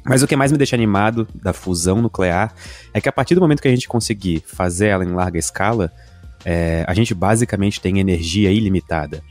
Mas 0.03 0.23
o 0.23 0.27
que 0.27 0.35
mais 0.35 0.51
me 0.51 0.57
deixa 0.57 0.75
animado 0.75 1.27
da 1.33 1.53
fusão 1.53 2.01
nuclear 2.01 2.53
é 2.93 2.99
que 2.99 3.07
a 3.07 3.11
partir 3.11 3.35
do 3.35 3.41
momento 3.41 3.61
que 3.61 3.67
a 3.67 3.71
gente 3.71 3.87
conseguir 3.87 4.43
fazer 4.45 4.87
ela 4.87 5.05
em 5.05 5.13
larga 5.13 5.37
escala, 5.37 5.91
é, 6.45 6.83
a 6.87 6.93
gente 6.93 7.13
basicamente 7.13 7.79
tem 7.79 7.99
energia 7.99 8.51
ilimitada. 8.51 9.23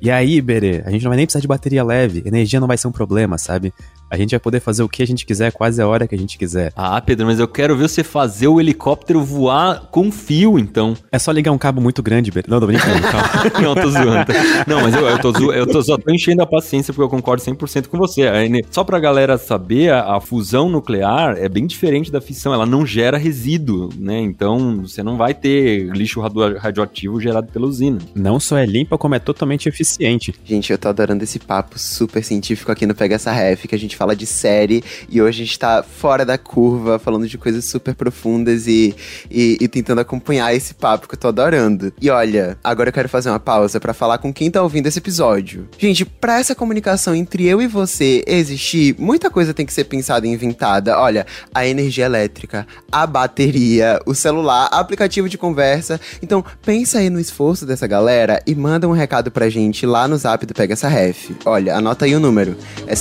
E 0.00 0.10
aí, 0.10 0.40
Berê, 0.40 0.82
a 0.84 0.90
gente 0.90 1.02
não 1.02 1.10
vai 1.10 1.16
nem 1.16 1.26
precisar 1.26 1.40
de 1.40 1.48
bateria 1.48 1.82
leve, 1.82 2.22
energia 2.26 2.60
não 2.60 2.68
vai 2.68 2.76
ser 2.76 2.88
um 2.88 2.92
problema, 2.92 3.38
sabe? 3.38 3.72
A 4.10 4.16
gente 4.16 4.30
vai 4.32 4.40
poder 4.40 4.60
fazer 4.60 4.82
o 4.82 4.88
que 4.88 5.02
a 5.02 5.06
gente 5.06 5.26
quiser, 5.26 5.50
quase 5.52 5.80
a 5.82 5.88
hora 5.88 6.06
que 6.06 6.14
a 6.14 6.18
gente 6.18 6.38
quiser. 6.38 6.72
Ah, 6.76 7.00
Pedro, 7.00 7.26
mas 7.26 7.40
eu 7.40 7.48
quero 7.48 7.76
ver 7.76 7.88
você 7.88 8.04
fazer 8.04 8.46
o 8.48 8.60
helicóptero 8.60 9.22
voar 9.24 9.88
com 9.90 10.10
fio, 10.12 10.58
então. 10.58 10.96
É 11.10 11.18
só 11.18 11.32
ligar 11.32 11.50
um 11.52 11.58
cabo 11.58 11.80
muito 11.80 12.02
grande, 12.02 12.30
Berê. 12.30 12.46
Não, 12.48 12.60
tô 12.60 12.66
brincando, 12.66 13.00
calma. 13.02 13.28
Não, 13.60 13.70
eu 13.70 13.74
tô 13.82 13.90
zoando. 13.90 14.32
Não, 14.66 14.82
mas 14.82 14.94
eu, 14.94 15.06
eu, 15.08 15.18
tô, 15.18 15.32
zo- 15.32 15.52
eu 15.52 15.66
tô, 15.66 15.82
só 15.82 15.96
tô 15.96 16.10
enchendo 16.12 16.42
a 16.42 16.46
paciência 16.46 16.92
porque 16.92 17.04
eu 17.04 17.08
concordo 17.08 17.42
100% 17.42 17.88
com 17.88 17.98
você. 17.98 18.22
Só 18.70 18.84
pra 18.84 18.98
galera 19.00 19.36
saber, 19.38 19.92
a, 19.92 20.16
a 20.16 20.20
fusão 20.20 20.68
nuclear 20.68 21.36
é 21.38 21.48
bem 21.48 21.66
diferente 21.66 22.12
da 22.12 22.20
fissão. 22.20 22.52
Ela 22.54 22.66
não 22.66 22.86
gera 22.86 23.16
resíduo, 23.18 23.88
né? 23.98 24.20
Então, 24.20 24.82
você 24.82 25.02
não 25.02 25.16
vai 25.16 25.34
ter 25.34 25.90
lixo 25.94 26.20
radio- 26.20 26.56
radioativo 26.58 27.20
gerado 27.20 27.48
pela 27.50 27.66
usina. 27.66 27.98
Não 28.14 28.38
só 28.38 28.58
é 28.58 28.66
limpa, 28.66 28.96
como 28.98 29.14
é 29.14 29.18
totalmente 29.18 29.68
eficiente. 29.68 30.34
Gente, 30.44 30.70
eu 30.70 30.78
tô 30.78 30.88
adorando 30.88 31.24
esse 31.24 31.38
papo 31.38 31.78
super 31.78 32.22
científico 32.22 32.70
aqui 32.70 32.86
no 32.86 32.94
Pega 32.94 33.14
essa 33.16 33.32
Ref, 33.32 33.64
que 33.66 33.74
a 33.74 33.78
gente 33.78 33.96
fala 33.96 34.03
de 34.12 34.26
série 34.26 34.82
e 35.08 35.22
hoje 35.22 35.42
a 35.42 35.46
gente 35.46 35.58
tá 35.58 35.82
fora 35.82 36.24
da 36.24 36.36
curva, 36.36 36.98
falando 36.98 37.28
de 37.28 37.38
coisas 37.38 37.64
super 37.64 37.94
profundas 37.94 38.66
e, 38.66 38.94
e, 39.30 39.56
e 39.60 39.68
tentando 39.68 40.00
acompanhar 40.00 40.54
esse 40.54 40.74
papo 40.74 41.08
que 41.08 41.14
eu 41.14 41.18
tô 41.18 41.28
adorando. 41.28 41.92
E 42.00 42.10
olha, 42.10 42.58
agora 42.62 42.88
eu 42.88 42.92
quero 42.92 43.08
fazer 43.08 43.30
uma 43.30 43.38
pausa 43.38 43.78
pra 43.78 43.94
falar 43.94 44.18
com 44.18 44.32
quem 44.32 44.50
tá 44.50 44.60
ouvindo 44.62 44.86
esse 44.86 44.98
episódio. 44.98 45.68
Gente, 45.78 46.04
pra 46.04 46.40
essa 46.40 46.54
comunicação 46.54 47.14
entre 47.14 47.46
eu 47.46 47.62
e 47.62 47.66
você 47.66 48.24
existir, 48.26 48.96
muita 48.98 49.30
coisa 49.30 49.54
tem 49.54 49.64
que 49.64 49.72
ser 49.72 49.84
pensada 49.84 50.26
e 50.26 50.30
inventada. 50.30 50.98
Olha, 50.98 51.26
a 51.54 51.66
energia 51.66 52.06
elétrica, 52.06 52.66
a 52.90 53.06
bateria, 53.06 54.00
o 54.04 54.14
celular, 54.14 54.68
aplicativo 54.72 55.28
de 55.28 55.38
conversa. 55.38 56.00
Então, 56.22 56.44
pensa 56.64 56.98
aí 56.98 57.10
no 57.10 57.20
esforço 57.20 57.64
dessa 57.64 57.86
galera 57.86 58.42
e 58.46 58.54
manda 58.54 58.88
um 58.88 58.92
recado 58.92 59.30
pra 59.30 59.48
gente 59.48 59.86
lá 59.86 60.08
no 60.08 60.16
zap 60.16 60.44
do 60.44 60.54
Pega 60.54 60.72
essa 60.72 60.88
Ref. 60.88 61.30
Olha, 61.44 61.76
anota 61.76 62.04
aí 62.04 62.14
o 62.14 62.20
número. 62.20 62.56
É 62.86 62.94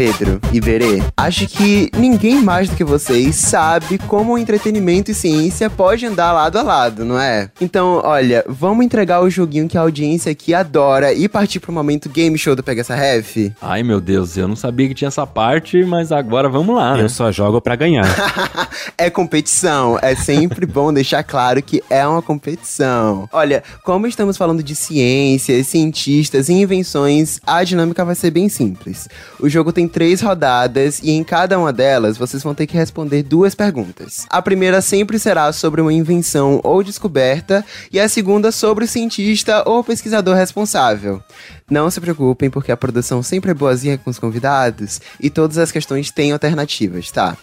Pedro 0.00 0.40
e 0.50 0.62
Berê, 0.62 1.02
acho 1.14 1.46
que 1.46 1.90
ninguém 1.94 2.40
mais 2.40 2.70
do 2.70 2.74
que 2.74 2.82
vocês 2.82 3.36
sabe 3.36 3.98
como 3.98 4.32
o 4.32 4.38
entretenimento 4.38 5.10
e 5.10 5.14
ciência 5.14 5.68
pode 5.68 6.06
andar 6.06 6.32
lado 6.32 6.58
a 6.58 6.62
lado, 6.62 7.04
não 7.04 7.20
é? 7.20 7.50
Então, 7.60 8.00
olha, 8.02 8.42
vamos 8.48 8.82
entregar 8.82 9.20
o 9.20 9.28
joguinho 9.28 9.68
que 9.68 9.76
a 9.76 9.82
audiência 9.82 10.32
aqui 10.32 10.54
adora 10.54 11.12
e 11.12 11.28
partir 11.28 11.60
pro 11.60 11.70
momento 11.70 12.08
game 12.08 12.38
show 12.38 12.56
do 12.56 12.62
Pega 12.62 12.80
essa 12.80 12.94
Ref? 12.94 13.52
Ai, 13.60 13.82
meu 13.82 14.00
Deus, 14.00 14.38
eu 14.38 14.48
não 14.48 14.56
sabia 14.56 14.88
que 14.88 14.94
tinha 14.94 15.08
essa 15.08 15.26
parte, 15.26 15.84
mas 15.84 16.10
agora 16.10 16.48
vamos 16.48 16.74
lá, 16.74 16.96
né? 16.96 17.02
Eu 17.02 17.10
só 17.10 17.30
jogo 17.30 17.60
pra 17.60 17.76
ganhar. 17.76 18.06
é 18.96 19.10
competição, 19.10 19.98
é 20.00 20.14
sempre 20.14 20.64
bom 20.64 20.94
deixar 20.94 21.22
claro 21.22 21.62
que 21.62 21.82
é 21.90 22.06
uma 22.06 22.22
competição. 22.22 23.28
Olha, 23.30 23.62
como 23.84 24.06
estamos 24.06 24.38
falando 24.38 24.62
de 24.62 24.74
ciências, 24.74 25.66
cientistas 25.66 26.48
e 26.48 26.54
invenções, 26.54 27.38
a 27.46 27.62
dinâmica 27.62 28.02
vai 28.02 28.14
ser 28.14 28.30
bem 28.30 28.48
simples. 28.48 29.06
O 29.38 29.46
jogo 29.46 29.70
tem 29.70 29.89
três 29.90 30.22
rodadas 30.22 31.00
e 31.02 31.10
em 31.10 31.22
cada 31.22 31.58
uma 31.58 31.72
delas 31.72 32.16
vocês 32.16 32.42
vão 32.42 32.54
ter 32.54 32.66
que 32.66 32.76
responder 32.76 33.22
duas 33.22 33.54
perguntas. 33.54 34.26
A 34.30 34.40
primeira 34.40 34.80
sempre 34.80 35.18
será 35.18 35.52
sobre 35.52 35.80
uma 35.80 35.92
invenção 35.92 36.60
ou 36.64 36.82
descoberta 36.82 37.64
e 37.92 38.00
a 38.00 38.08
segunda 38.08 38.50
sobre 38.50 38.84
o 38.84 38.88
cientista 38.88 39.62
ou 39.68 39.84
pesquisador 39.84 40.36
responsável. 40.36 41.22
Não 41.70 41.90
se 41.90 42.00
preocupem, 42.00 42.50
porque 42.50 42.72
a 42.72 42.76
produção 42.76 43.22
sempre 43.22 43.50
é 43.50 43.54
boazinha 43.54 43.98
com 43.98 44.10
os 44.10 44.18
convidados 44.18 45.00
e 45.20 45.28
todas 45.28 45.58
as 45.58 45.70
questões 45.70 46.10
têm 46.10 46.32
alternativas, 46.32 47.10
tá? 47.10 47.36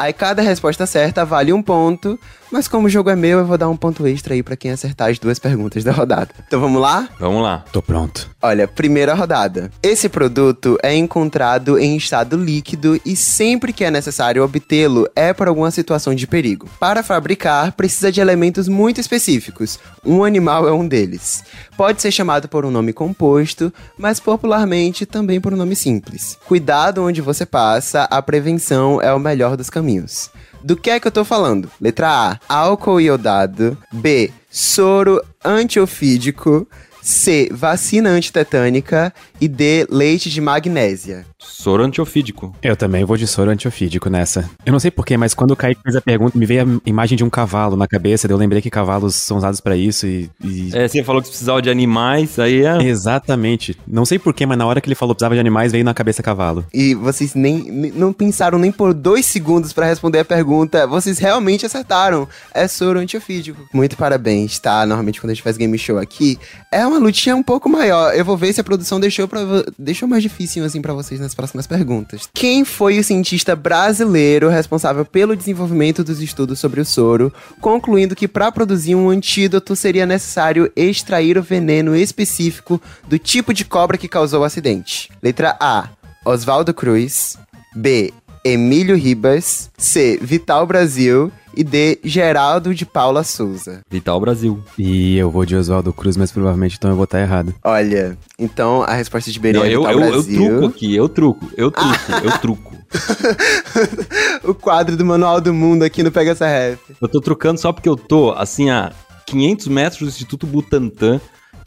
Aí 0.00 0.14
cada 0.14 0.40
resposta 0.40 0.86
certa 0.86 1.26
vale 1.26 1.52
um 1.52 1.62
ponto, 1.62 2.18
mas 2.50 2.66
como 2.66 2.86
o 2.86 2.90
jogo 2.90 3.10
é 3.10 3.16
meu, 3.16 3.40
eu 3.40 3.44
vou 3.44 3.58
dar 3.58 3.68
um 3.68 3.76
ponto 3.76 4.06
extra 4.06 4.32
aí 4.32 4.42
pra 4.42 4.56
quem 4.56 4.70
acertar 4.70 5.10
as 5.10 5.18
duas 5.18 5.38
perguntas 5.38 5.84
da 5.84 5.92
rodada. 5.92 6.30
Então 6.46 6.58
vamos 6.58 6.80
lá? 6.80 7.06
Vamos 7.18 7.42
lá. 7.42 7.66
Tô 7.70 7.82
pronto. 7.82 8.30
Olha, 8.40 8.66
primeira 8.66 9.12
rodada. 9.12 9.70
Esse 9.82 10.08
produto 10.08 10.78
é 10.82 10.96
encontrado 10.96 11.78
em 11.78 11.98
estado 11.98 12.38
líquido 12.38 12.98
e 13.04 13.14
sempre 13.14 13.74
que 13.74 13.84
é 13.84 13.90
necessário 13.90 14.42
obtê-lo 14.42 15.06
é 15.14 15.34
por 15.34 15.48
alguma 15.48 15.70
situação 15.70 16.14
de 16.14 16.26
perigo. 16.26 16.66
Para 16.80 17.02
fabricar, 17.02 17.72
precisa 17.72 18.10
de 18.10 18.22
elementos 18.22 18.68
muito 18.68 19.02
específicos. 19.02 19.78
Um 20.02 20.24
animal 20.24 20.66
é 20.66 20.72
um 20.72 20.88
deles. 20.88 21.44
Pode 21.76 22.00
ser 22.00 22.10
chamado 22.10 22.48
por 22.48 22.64
um 22.64 22.70
nome 22.70 22.94
composto, 22.94 23.70
mas 23.98 24.18
popularmente 24.18 25.04
também 25.04 25.42
por 25.42 25.52
um 25.52 25.58
nome 25.58 25.76
simples. 25.76 26.38
Cuidado 26.46 27.04
onde 27.04 27.20
você 27.20 27.44
passa, 27.44 28.04
a 28.04 28.22
prevenção 28.22 29.00
é 29.02 29.12
o 29.12 29.18
melhor 29.18 29.58
dos 29.58 29.68
caminhos. 29.68 29.89
Do 30.62 30.76
que 30.76 30.90
é 30.90 31.00
que 31.00 31.06
eu 31.06 31.12
tô 31.12 31.24
falando? 31.24 31.70
Letra 31.80 32.08
A, 32.08 32.38
álcool 32.48 33.00
iodado. 33.00 33.76
B, 33.92 34.30
soro 34.50 35.22
antiofídico. 35.44 36.66
C, 37.02 37.48
vacina 37.50 38.10
antitetânica. 38.10 39.12
E 39.40 39.48
D, 39.48 39.86
leite 39.90 40.28
de 40.28 40.40
magnésia. 40.40 41.24
Soro 41.38 41.82
antiofídico. 41.82 42.54
Eu 42.62 42.76
também 42.76 43.04
vou 43.04 43.16
de 43.16 43.26
soro 43.26 43.50
antiofídico 43.50 44.10
nessa. 44.10 44.48
Eu 44.66 44.72
não 44.72 44.78
sei 44.80 44.90
porquê, 44.90 45.16
mas 45.16 45.32
quando 45.34 45.52
o 45.52 45.56
Kaique 45.56 45.80
fez 45.82 45.96
a 45.96 46.00
pergunta, 46.00 46.36
me 46.38 46.44
veio 46.46 46.80
a 46.84 46.88
imagem 46.88 47.16
de 47.16 47.24
um 47.24 47.30
cavalo 47.30 47.76
na 47.76 47.86
cabeça. 47.88 48.28
daí 48.28 48.34
Eu 48.34 48.38
lembrei 48.38 48.60
que 48.60 48.68
cavalos 48.70 49.14
são 49.14 49.38
usados 49.38 49.60
pra 49.60 49.76
isso 49.76 50.06
e. 50.06 50.30
e- 50.42 50.70
É, 50.74 50.86
você 50.86 51.02
falou 51.02 51.22
que 51.22 51.28
precisava 51.28 51.62
de 51.62 51.70
animais, 51.70 52.38
aí 52.38 52.64
é. 52.64 52.82
Exatamente. 52.82 53.76
Não 53.86 54.04
sei 54.04 54.18
porquê, 54.18 54.44
mas 54.46 54.58
na 54.58 54.66
hora 54.66 54.80
que 54.80 54.88
ele 54.88 54.94
falou 54.94 55.14
que 55.14 55.18
precisava 55.18 55.34
de 55.34 55.40
animais, 55.40 55.72
veio 55.72 55.84
na 55.84 55.94
cabeça 55.94 56.22
cavalo. 56.22 56.64
E 56.72 56.94
vocês 56.94 57.34
nem, 57.34 57.92
não 57.94 58.12
pensaram 58.12 58.58
nem 58.58 58.70
por 58.72 58.92
dois 58.92 59.24
segundos 59.26 59.72
pra 59.72 59.86
responder 59.86 60.18
a 60.20 60.24
pergunta. 60.24 60.86
Vocês 60.86 61.18
realmente 61.18 61.64
acertaram. 61.66 62.28
É 62.52 62.68
soro 62.68 62.98
antiofídico. 63.00 63.66
Muito 63.72 63.96
parabéns, 63.96 64.58
tá? 64.58 64.84
Normalmente 64.86 65.20
quando 65.20 65.30
a 65.30 65.34
gente 65.34 65.42
faz 65.42 65.56
game 65.56 65.76
show 65.78 65.98
aqui, 65.98 66.38
é 66.70 66.86
uma 66.86 66.98
lutinha 66.98 67.34
um 67.36 67.42
pouco 67.42 67.68
maior. 67.68 68.14
Eu 68.14 68.24
vou 68.24 68.36
ver 68.36 68.52
se 68.52 68.60
a 68.60 68.64
produção 68.64 69.00
deixou, 69.00 69.26
pra, 69.30 69.40
deixou 69.78 70.06
mais 70.06 70.22
difícil 70.22 70.64
assim 70.64 70.82
pra 70.82 70.92
vocês 70.92 71.18
nas 71.18 71.34
próximas 71.34 71.66
perguntas. 71.66 72.28
Quem 72.34 72.64
foi 72.64 72.98
o 72.98 73.04
cientista 73.04 73.56
brasileiro 73.56 74.48
responsável 74.48 75.04
pelo 75.06 75.36
desenvolvimento 75.36 76.04
dos 76.04 76.20
estudos 76.20 76.58
sobre 76.58 76.80
o 76.80 76.84
soro, 76.84 77.32
concluindo 77.60 78.16
que 78.16 78.28
para 78.28 78.52
produzir 78.52 78.94
um 78.94 79.08
antídoto 79.08 79.74
seria 79.74 80.04
necessário 80.04 80.70
extrair 80.76 81.38
o 81.38 81.42
veneno 81.42 81.96
específico 81.96 82.80
do 83.08 83.18
tipo 83.18 83.54
de 83.54 83.64
cobra 83.64 83.96
que 83.96 84.08
causou 84.08 84.42
o 84.42 84.44
acidente? 84.44 85.08
Letra 85.22 85.56
A. 85.60 85.88
Oswaldo 86.24 86.74
Cruz. 86.74 87.38
B. 87.74 88.12
Emílio 88.44 88.96
Ribas. 88.96 89.70
C. 89.76 90.18
Vital 90.20 90.66
Brasil. 90.66 91.30
E 91.56 91.64
D. 91.64 91.98
Geraldo 92.04 92.72
de 92.74 92.86
Paula 92.86 93.24
Souza. 93.24 93.80
Vital 93.90 94.20
Brasil. 94.20 94.62
E 94.78 95.16
eu 95.18 95.30
vou 95.30 95.44
de 95.44 95.56
Oswaldo 95.56 95.92
Cruz, 95.92 96.16
mas 96.16 96.30
provavelmente 96.30 96.76
então 96.78 96.90
eu 96.90 96.96
vou 96.96 97.04
estar 97.04 97.20
errado. 97.20 97.52
Olha, 97.64 98.16
então 98.38 98.82
a 98.82 98.94
resposta 98.94 99.30
de 99.32 99.40
Não, 99.52 99.64
é 99.64 99.74
eu, 99.74 99.80
Vital 99.80 99.92
eu, 99.92 100.00
eu 100.00 100.10
Brasil. 100.12 100.46
truco 100.46 100.66
aqui, 100.66 100.94
eu 100.94 101.08
truco, 101.08 101.50
eu 101.56 101.70
truco, 101.70 101.98
eu 102.24 102.38
truco. 102.38 102.76
o 104.44 104.54
quadro 104.54 104.96
do 104.96 105.04
Manual 105.04 105.40
do 105.40 105.52
Mundo 105.52 105.82
aqui 105.82 106.02
no 106.02 106.12
Pega 106.12 106.30
essa 106.32 106.46
Ref. 106.46 106.78
Eu 107.00 107.08
tô 107.08 107.20
trucando 107.20 107.60
só 107.60 107.72
porque 107.72 107.88
eu 107.88 107.96
tô, 107.96 108.30
assim, 108.32 108.70
a 108.70 108.92
500 109.26 109.68
metros 109.68 110.00
do 110.00 110.08
Instituto 110.08 110.46
Butantan, 110.46 111.20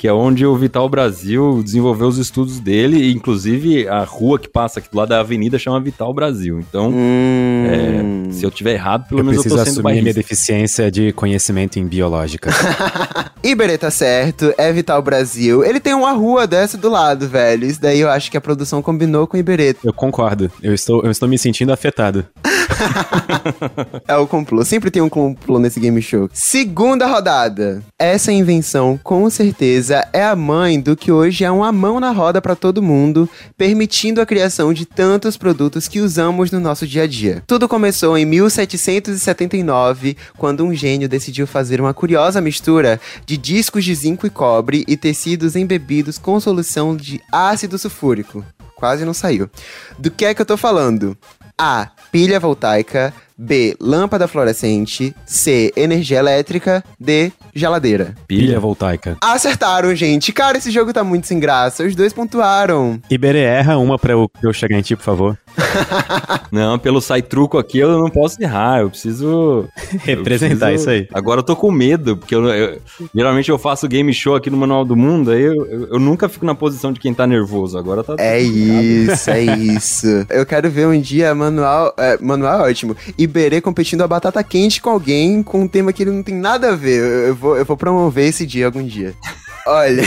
que 0.04 0.08
é 0.10 0.12
onde 0.12 0.46
o 0.46 0.54
Vital 0.54 0.90
Brasil 0.90 1.62
desenvolveu 1.64 2.10
os 2.10 2.18
estudos 2.18 2.60
dele, 2.60 2.98
e 2.98 3.14
inclusive 3.14 3.88
a 3.88 4.04
rua 4.04 4.38
que 4.38 4.50
passa 4.50 4.80
aqui 4.82 4.90
do 4.92 4.98
lado 4.98 5.08
da 5.08 5.22
avenida 5.22 5.58
chama 5.58 5.80
Vital 5.80 6.14
Brasil. 6.14 6.60
Então, 6.60 6.92
Hum. 6.94 8.28
se 8.30 8.44
eu 8.46 8.52
tiver 8.52 8.74
errado, 8.74 9.08
pelo 9.08 9.22
eu 9.22 9.24
menos 9.24 9.38
eu 9.38 9.44
preciso 9.44 9.56
tô 9.64 9.64
sendo 9.64 9.74
assumir 9.80 9.92
a 9.92 9.94
minha 9.94 10.04
bairrista. 10.04 10.22
deficiência 10.22 10.92
de 10.92 11.14
conhecimento 11.14 11.80
em 11.80 11.86
biológica. 11.88 12.50
Iberê 13.42 13.78
tá 13.78 13.90
certo, 13.90 14.54
é 14.58 14.74
Vital 14.74 15.02
Brasil. 15.02 15.64
Ele 15.64 15.80
tem 15.80 15.94
uma 15.94 16.12
rua 16.12 16.46
dessa 16.46 16.78
do 16.78 16.90
lado, 16.90 17.30
velho. 17.30 17.66
Isso 17.66 17.82
daí 17.82 18.02
eu 18.02 18.10
acho 18.10 18.30
que 18.30 18.36
a 18.36 18.42
produção 18.42 18.82
combinou 18.82 19.26
com 19.26 19.38
o 19.38 19.40
Iberê. 19.40 19.74
eu 19.86 19.94
concordo. 19.94 20.52
Eu 20.62 20.74
estou, 20.74 21.02
eu 21.06 21.12
estou 21.12 21.30
me 21.30 21.38
sentindo 21.38 21.72
afetado. 21.72 22.26
É 24.08 24.16
o 24.16 24.28
complô. 24.28 24.64
Sempre 24.66 24.92
tem 24.92 25.02
um 25.02 25.10
complô 25.10 25.60
nesse 25.60 25.80
game 25.80 26.02
show. 26.02 26.30
Segunda 26.34 27.08
rodada. 27.08 27.82
Essa 27.98 28.32
invenção, 28.32 29.00
com 29.02 29.30
certeza, 29.30 30.08
é 30.12 30.24
a 30.24 30.36
mãe 30.36 30.80
do 30.80 30.96
que 30.96 31.12
hoje 31.12 31.44
é 31.44 31.52
uma 31.52 31.72
mão 31.72 32.00
na 32.00 32.12
roda 32.12 32.42
pra 32.42 32.56
todo 32.56 32.82
mundo, 32.82 33.30
permitindo 33.58 34.22
a 34.22 34.26
criação 34.26 34.74
de 34.74 34.86
tantos 34.86 35.38
produtos 35.38 35.88
que 35.88 36.00
usamos 36.00 36.52
no 36.52 36.60
nosso 36.60 36.86
dia 36.88 37.04
a 37.04 37.08
dia. 37.08 37.44
Tudo 37.48 37.68
começou 37.68 38.18
em 38.18 38.26
1779, 38.26 40.18
quando 40.38 40.66
um 40.66 40.74
gênio 40.74 41.10
decidiu 41.10 41.48
fazer 41.48 41.80
uma 41.80 41.94
curiosa 41.94 42.42
mistura 42.42 43.00
de 43.26 43.38
discos 43.38 43.86
de 43.86 43.94
zinco 43.96 44.28
e 44.28 44.30
cobre 44.30 44.84
e 44.88 44.98
tecidos 44.98 45.56
embebidos 45.56 46.18
com 46.18 46.40
solução 46.40 46.96
de 46.96 47.22
ácido 47.32 47.78
sulfúrico. 47.78 48.44
Quase 48.76 49.06
não 49.06 49.14
saiu. 49.14 49.50
Do 49.98 50.12
que 50.12 50.26
é 50.26 50.34
que 50.34 50.42
eu 50.42 50.46
tô 50.46 50.58
falando? 50.58 51.18
A. 51.58 51.92
Pilha 52.12 52.40
voltaica. 52.40 53.14
B. 53.38 53.76
Lâmpada 53.80 54.28
fluorescente. 54.28 55.16
C. 55.26 55.72
Energia 55.76 56.20
elétrica. 56.20 56.84
D. 57.00 57.32
Geladeira. 57.54 58.16
Pilha 58.28 58.60
voltaica. 58.60 59.18
Acertaram, 59.22 59.94
gente. 59.96 60.32
Cara, 60.32 60.58
esse 60.58 60.72
jogo 60.72 60.92
tá 60.94 61.04
muito 61.04 61.28
sem 61.28 61.40
graça. 61.40 61.84
Os 61.84 61.96
dois 61.96 62.12
pontuaram. 62.14 63.00
Iberê 63.10 63.42
erra 63.42 63.78
uma 63.78 63.98
pra 64.00 64.14
eu, 64.14 64.30
chegar 64.54 64.78
em 64.78 64.82
ti, 64.82 64.96
por 64.96 65.04
favor. 65.04 65.38
Não, 66.52 66.78
pelo 66.80 67.02
sai 67.02 67.22
truco 67.22 67.58
aqui 67.58 67.80
eu 67.80 67.98
não 68.00 68.10
posso 68.10 68.42
errar, 68.42 68.82
eu 68.82 68.90
preciso... 68.90 69.68
Representar 70.04 70.72
eu 70.72 70.76
isso 70.76 70.86
preciso- 70.86 70.90
aí. 70.90 71.08
Agora 71.14 71.40
eu 71.40 71.44
tô 71.44 71.56
com 71.56 71.72
medo, 71.72 72.18
porque 72.18 72.34
eu, 72.34 72.46
eu- 72.48 72.80
geralmente 73.14 73.50
eu 73.50 73.58
faço 73.58 73.88
game 73.88 74.14
show 74.14 74.36
aqui 74.36 74.50
no 74.50 74.58
Manual 74.58 74.86
do 74.86 74.96
Mundo, 74.96 75.32
aí 75.32 75.42
eu, 75.42 75.66
eu- 75.66 75.88
eu 75.94 76.00
nunca 76.00 76.28
fico 76.30 76.46
na 76.46 76.56
posição 76.56 76.92
de 76.94 77.00
quem 77.00 77.14
tá 77.14 77.26
nervoso. 77.28 77.78
Agora 77.78 78.04
tá. 78.04 78.16
É 78.20 78.40
isso, 78.40 79.30
é 79.30 79.42
isso. 79.44 80.08
Eu 80.30 80.46
quero 80.46 80.70
ver 80.70 80.88
um 80.88 81.00
dia 81.00 81.34
manual. 81.34 81.94
É, 81.98 82.18
manual 82.22 82.66
é 82.66 82.70
ótimo. 82.70 82.96
Iberê 83.24 83.62
competindo 83.62 84.02
a 84.02 84.08
batata 84.08 84.44
quente 84.44 84.82
com 84.82 84.90
alguém 84.90 85.42
com 85.42 85.62
um 85.62 85.68
tema 85.68 85.94
que 85.94 86.04
ele 86.04 86.12
não 86.12 86.24
tem 86.24 86.36
nada 86.36 86.70
a 86.70 86.76
ver. 86.76 87.00
Eu, 87.00 87.28
eu 87.28 87.36
vou, 87.36 87.58
eu 87.58 87.66
vou 87.66 87.78
promover 87.78 88.28
esse 88.28 88.46
dia 88.46 88.66
algum 88.66 88.84
dia. 88.84 89.14
Olha. 89.66 90.04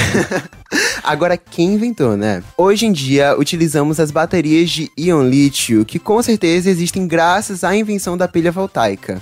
Agora, 1.03 1.37
quem 1.37 1.75
inventou, 1.75 2.17
né? 2.17 2.43
Hoje 2.59 2.85
em 2.85 2.93
dia, 2.93 3.39
utilizamos 3.39 3.99
as 3.99 4.11
baterias 4.11 4.71
de 4.71 4.91
íon 4.99 5.23
lítio, 5.23 5.85
que 5.85 5.99
com 5.99 6.23
certeza 6.23 6.69
existem 6.69 7.07
graças 7.07 7.65
à 7.65 7.75
invenção 7.75 8.17
da 8.17 8.29
pilha 8.29 8.53
voltaica. 8.53 9.21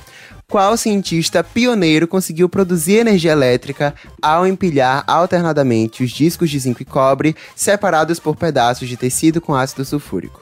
Qual 0.49 0.77
cientista 0.77 1.43
pioneiro 1.43 2.07
conseguiu 2.07 2.49
produzir 2.49 2.99
energia 2.99 3.33
elétrica 3.33 3.95
ao 4.21 4.47
empilhar 4.47 5.03
alternadamente 5.07 6.05
os 6.05 6.11
discos 6.11 6.51
de 6.51 6.59
zinco 6.59 6.83
e 6.83 6.85
cobre 6.85 7.35
separados 7.57 8.19
por 8.19 8.37
pedaços 8.37 8.89
de 8.89 8.97
tecido 8.97 9.41
com 9.41 9.55
ácido 9.55 9.85
sulfúrico? 9.85 10.41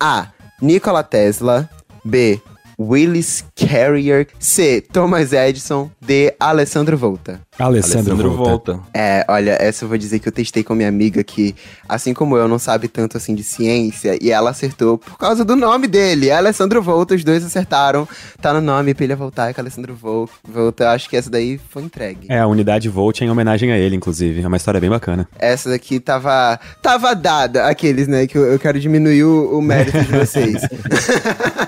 A. 0.00 0.28
Nikola 0.60 1.02
Tesla. 1.02 1.68
B. 2.04 2.40
Willis 2.78 3.44
Carrier. 3.56 4.26
C. 4.38 4.80
Thomas 4.80 5.32
Edison. 5.32 5.90
D. 6.00 6.34
Alessandro 6.38 6.96
Volta. 6.96 7.40
Alessandro, 7.58 8.12
Alessandro 8.12 8.30
volta. 8.30 8.72
volta. 8.74 8.88
É, 8.94 9.24
olha, 9.28 9.56
essa 9.60 9.84
eu 9.84 9.88
vou 9.88 9.98
dizer 9.98 10.20
que 10.20 10.28
eu 10.28 10.32
testei 10.32 10.62
com 10.62 10.74
minha 10.76 10.88
amiga 10.88 11.24
que, 11.24 11.56
assim 11.88 12.14
como 12.14 12.36
eu, 12.36 12.46
não 12.46 12.58
sabe 12.58 12.86
tanto 12.86 13.16
assim 13.16 13.34
de 13.34 13.42
ciência, 13.42 14.16
e 14.22 14.30
ela 14.30 14.50
acertou 14.50 14.96
por 14.96 15.18
causa 15.18 15.44
do 15.44 15.56
nome 15.56 15.88
dele. 15.88 16.30
Alessandro 16.30 16.80
Volta, 16.80 17.14
os 17.16 17.24
dois 17.24 17.44
acertaram. 17.44 18.06
Tá 18.40 18.52
no 18.54 18.60
nome 18.60 18.94
pra 18.94 19.04
ele 19.04 19.14
voltar, 19.16 19.52
que 19.52 19.58
Alessandro 19.60 19.92
Vol- 19.94 20.30
Volta. 20.48 20.84
Eu 20.84 20.88
acho 20.90 21.10
que 21.10 21.16
essa 21.16 21.28
daí 21.28 21.58
foi 21.70 21.82
entregue. 21.82 22.28
É, 22.30 22.38
a 22.38 22.46
unidade 22.46 22.88
Volt 22.88 23.20
é 23.20 23.24
em 23.24 23.30
homenagem 23.30 23.72
a 23.72 23.76
ele, 23.76 23.96
inclusive. 23.96 24.40
É 24.40 24.46
uma 24.46 24.56
história 24.56 24.80
bem 24.80 24.88
bacana. 24.88 25.28
Essa 25.36 25.68
daqui 25.70 25.98
tava, 25.98 26.60
tava 26.80 27.12
dada, 27.14 27.66
aqueles, 27.66 28.06
né? 28.06 28.26
Que 28.28 28.38
eu, 28.38 28.44
eu 28.46 28.58
quero 28.58 28.78
diminuir 28.78 29.24
o, 29.24 29.58
o 29.58 29.60
mérito 29.60 29.98
de 30.00 30.12
vocês. 30.16 30.62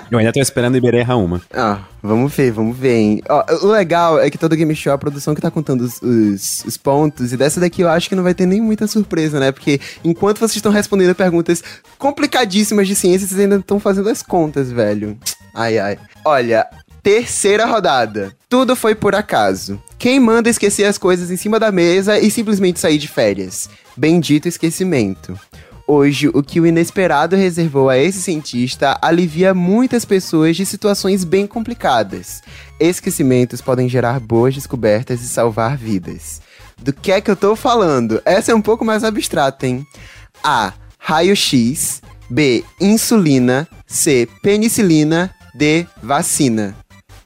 Eu 0.09 0.19
ainda 0.19 0.33
tô 0.33 0.41
esperando 0.41 0.73
o 0.73 0.77
Iberê 0.77 1.00
errar 1.01 1.17
uma. 1.17 1.41
Ó, 1.53 1.77
vamos 2.01 2.33
ver, 2.33 2.51
vamos 2.51 2.77
ver, 2.77 2.95
hein? 2.95 3.21
Ó, 3.29 3.43
o 3.63 3.67
legal 3.67 4.19
é 4.19 4.29
que 4.29 4.37
todo 4.37 4.55
game 4.55 4.75
show 4.75 4.91
é 4.91 4.95
a 4.95 4.97
produção 4.97 5.35
que 5.35 5.41
tá 5.41 5.51
contando 5.51 5.81
os, 5.81 6.01
os- 6.01 6.63
os 6.65 6.77
pontos, 6.77 7.33
e 7.33 7.37
dessa 7.37 7.59
daqui 7.59 7.81
eu 7.81 7.89
acho 7.89 8.07
que 8.09 8.15
não 8.15 8.23
vai 8.23 8.33
ter 8.33 8.45
nem 8.45 8.61
muita 8.61 8.87
surpresa, 8.87 9.39
né? 9.39 9.51
Porque 9.51 9.79
enquanto 10.03 10.37
vocês 10.39 10.55
estão 10.55 10.71
respondendo 10.71 11.13
perguntas 11.15 11.63
complicadíssimas 11.97 12.87
de 12.87 12.95
ciência, 12.95 13.27
vocês 13.27 13.39
ainda 13.39 13.57
estão 13.57 13.79
fazendo 13.79 14.09
as 14.09 14.21
contas, 14.23 14.71
velho. 14.71 15.17
Ai, 15.53 15.77
ai. 15.79 15.97
Olha, 16.25 16.65
terceira 17.03 17.65
rodada. 17.65 18.31
Tudo 18.49 18.75
foi 18.75 18.95
por 18.95 19.15
acaso. 19.15 19.81
Quem 19.97 20.19
manda 20.19 20.49
esquecer 20.49 20.85
as 20.85 20.97
coisas 20.97 21.29
em 21.31 21.37
cima 21.37 21.59
da 21.59 21.71
mesa 21.71 22.19
e 22.19 22.29
simplesmente 22.31 22.79
sair 22.79 22.97
de 22.97 23.07
férias? 23.07 23.69
Bendito 23.95 24.47
esquecimento. 24.47 25.39
Hoje, 25.87 26.29
o 26.29 26.41
que 26.41 26.59
o 26.59 26.65
inesperado 26.65 27.35
reservou 27.35 27.89
a 27.89 27.97
esse 27.97 28.21
cientista 28.21 28.97
alivia 29.01 29.53
muitas 29.53 30.05
pessoas 30.05 30.55
de 30.55 30.65
situações 30.65 31.23
bem 31.23 31.45
complicadas. 31.45 32.41
Esquecimentos 32.79 33.61
podem 33.61 33.89
gerar 33.89 34.19
boas 34.19 34.53
descobertas 34.55 35.21
e 35.21 35.27
salvar 35.27 35.77
vidas. 35.77 36.41
Do 36.77 36.93
que 36.93 37.11
é 37.11 37.21
que 37.21 37.29
eu 37.29 37.35
tô 37.35 37.55
falando? 37.55 38.21
Essa 38.25 38.51
é 38.51 38.55
um 38.55 38.61
pouco 38.61 38.85
mais 38.85 39.03
abstrata, 39.03 39.67
hein? 39.67 39.85
A. 40.43 40.73
Raio-X. 40.97 42.01
B. 42.29 42.63
Insulina. 42.79 43.67
C. 43.85 44.27
Penicilina. 44.41 45.33
D. 45.53 45.85
Vacina. 46.01 46.75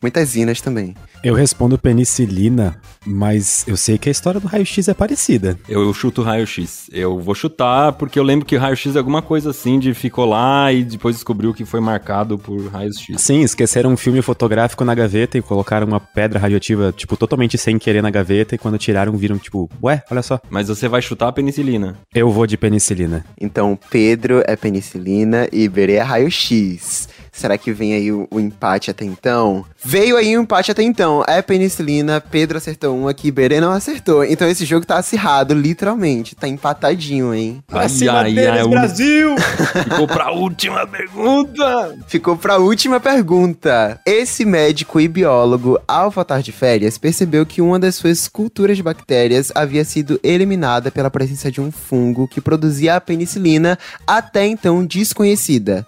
Muitas 0.01 0.35
inas 0.35 0.59
também. 0.59 0.95
Eu 1.25 1.33
respondo 1.33 1.75
penicilina, 1.75 2.79
mas 3.03 3.65
eu 3.67 3.75
sei 3.75 3.97
que 3.97 4.07
a 4.07 4.11
história 4.11 4.39
do 4.39 4.45
raio-x 4.45 4.88
é 4.88 4.93
parecida. 4.93 5.57
Eu, 5.67 5.81
eu 5.81 5.91
chuto 5.91 6.21
raio-x. 6.21 6.88
Eu 6.93 7.19
vou 7.19 7.33
chutar 7.33 7.93
porque 7.93 8.19
eu 8.19 8.23
lembro 8.23 8.45
que 8.45 8.55
raio-x 8.55 8.95
é 8.95 8.99
alguma 8.99 9.23
coisa 9.23 9.49
assim 9.49 9.79
de 9.79 9.95
ficou 9.95 10.25
lá 10.25 10.71
e 10.71 10.83
depois 10.83 11.15
descobriu 11.15 11.51
que 11.51 11.65
foi 11.65 11.79
marcado 11.79 12.38
por 12.38 12.67
raios-x. 12.67 13.19
Sim, 13.19 13.41
esqueceram 13.41 13.91
um 13.91 13.97
filme 13.97 14.21
fotográfico 14.21 14.85
na 14.85 14.93
gaveta 14.93 15.35
e 15.35 15.41
colocaram 15.41 15.88
uma 15.88 15.99
pedra 15.99 16.38
radioativa, 16.38 16.93
tipo, 16.95 17.17
totalmente 17.17 17.57
sem 17.57 17.79
querer 17.79 18.03
na 18.03 18.11
gaveta 18.11 18.53
e 18.53 18.59
quando 18.59 18.77
tiraram 18.77 19.17
viram, 19.17 19.39
tipo, 19.39 19.67
ué, 19.81 20.03
olha 20.11 20.21
só. 20.21 20.39
Mas 20.47 20.67
você 20.67 20.88
vai 20.88 21.01
chutar 21.01 21.29
a 21.29 21.31
penicilina. 21.31 21.97
Eu 22.13 22.29
vou 22.29 22.45
de 22.45 22.55
penicilina. 22.55 23.25
Então, 23.41 23.75
Pedro 23.89 24.43
é 24.45 24.55
penicilina 24.55 25.47
e 25.51 25.63
Iberê 25.63 25.93
é 25.93 26.03
raio-x. 26.03 27.09
Será 27.35 27.57
que 27.57 27.73
vem 27.73 27.93
aí 27.93 28.11
o, 28.13 28.27
o 28.31 28.39
empate 28.39 28.89
até 28.89 29.03
então? 29.03 29.65
Veio 29.83 30.15
aí 30.15 30.37
o 30.37 30.41
empate 30.41 30.71
até 30.71 30.81
então. 30.81 31.21
É 31.27 31.41
penicilina, 31.41 32.21
Pedro 32.21 32.57
acertou 32.57 32.97
uma 32.97 33.13
que 33.13 33.27
Iberê 33.27 33.59
não 33.59 33.71
acertou. 33.73 34.23
Então 34.23 34.47
esse 34.47 34.63
jogo 34.65 34.85
tá 34.85 34.97
acirrado, 34.97 35.53
literalmente. 35.53 36.33
Tá 36.35 36.47
empatadinho, 36.47 37.33
hein? 37.33 37.61
Ai, 37.69 37.87
ai, 38.09 38.47
ai, 38.47 38.63
o- 38.63 38.69
Brasil! 38.69 39.35
Ficou 39.83 40.07
pra 40.07 40.31
última 40.31 40.87
pergunta. 40.87 41.95
Ficou 42.07 42.37
pra 42.37 42.57
última 42.57 42.99
pergunta. 43.01 43.99
Esse 44.05 44.45
médico 44.45 44.99
e 45.01 45.07
biólogo, 45.07 45.77
ao 45.87 46.09
voltar 46.09 46.41
de 46.41 46.51
férias, 46.53 46.97
percebeu 46.97 47.45
que 47.45 47.61
uma 47.61 47.77
das 47.77 47.95
suas 47.95 48.27
culturas 48.29 48.77
de 48.77 48.83
bactérias 48.83 49.51
havia 49.53 49.83
sido 49.83 50.19
eliminada 50.23 50.89
pela 50.89 51.11
presença 51.11 51.51
de 51.51 51.59
um 51.59 51.71
fungo 51.71 52.27
que 52.27 52.39
produzia 52.39 52.95
a 52.95 53.01
penicilina 53.01 53.77
até 54.07 54.45
então 54.47 54.85
desconhecida. 54.85 55.85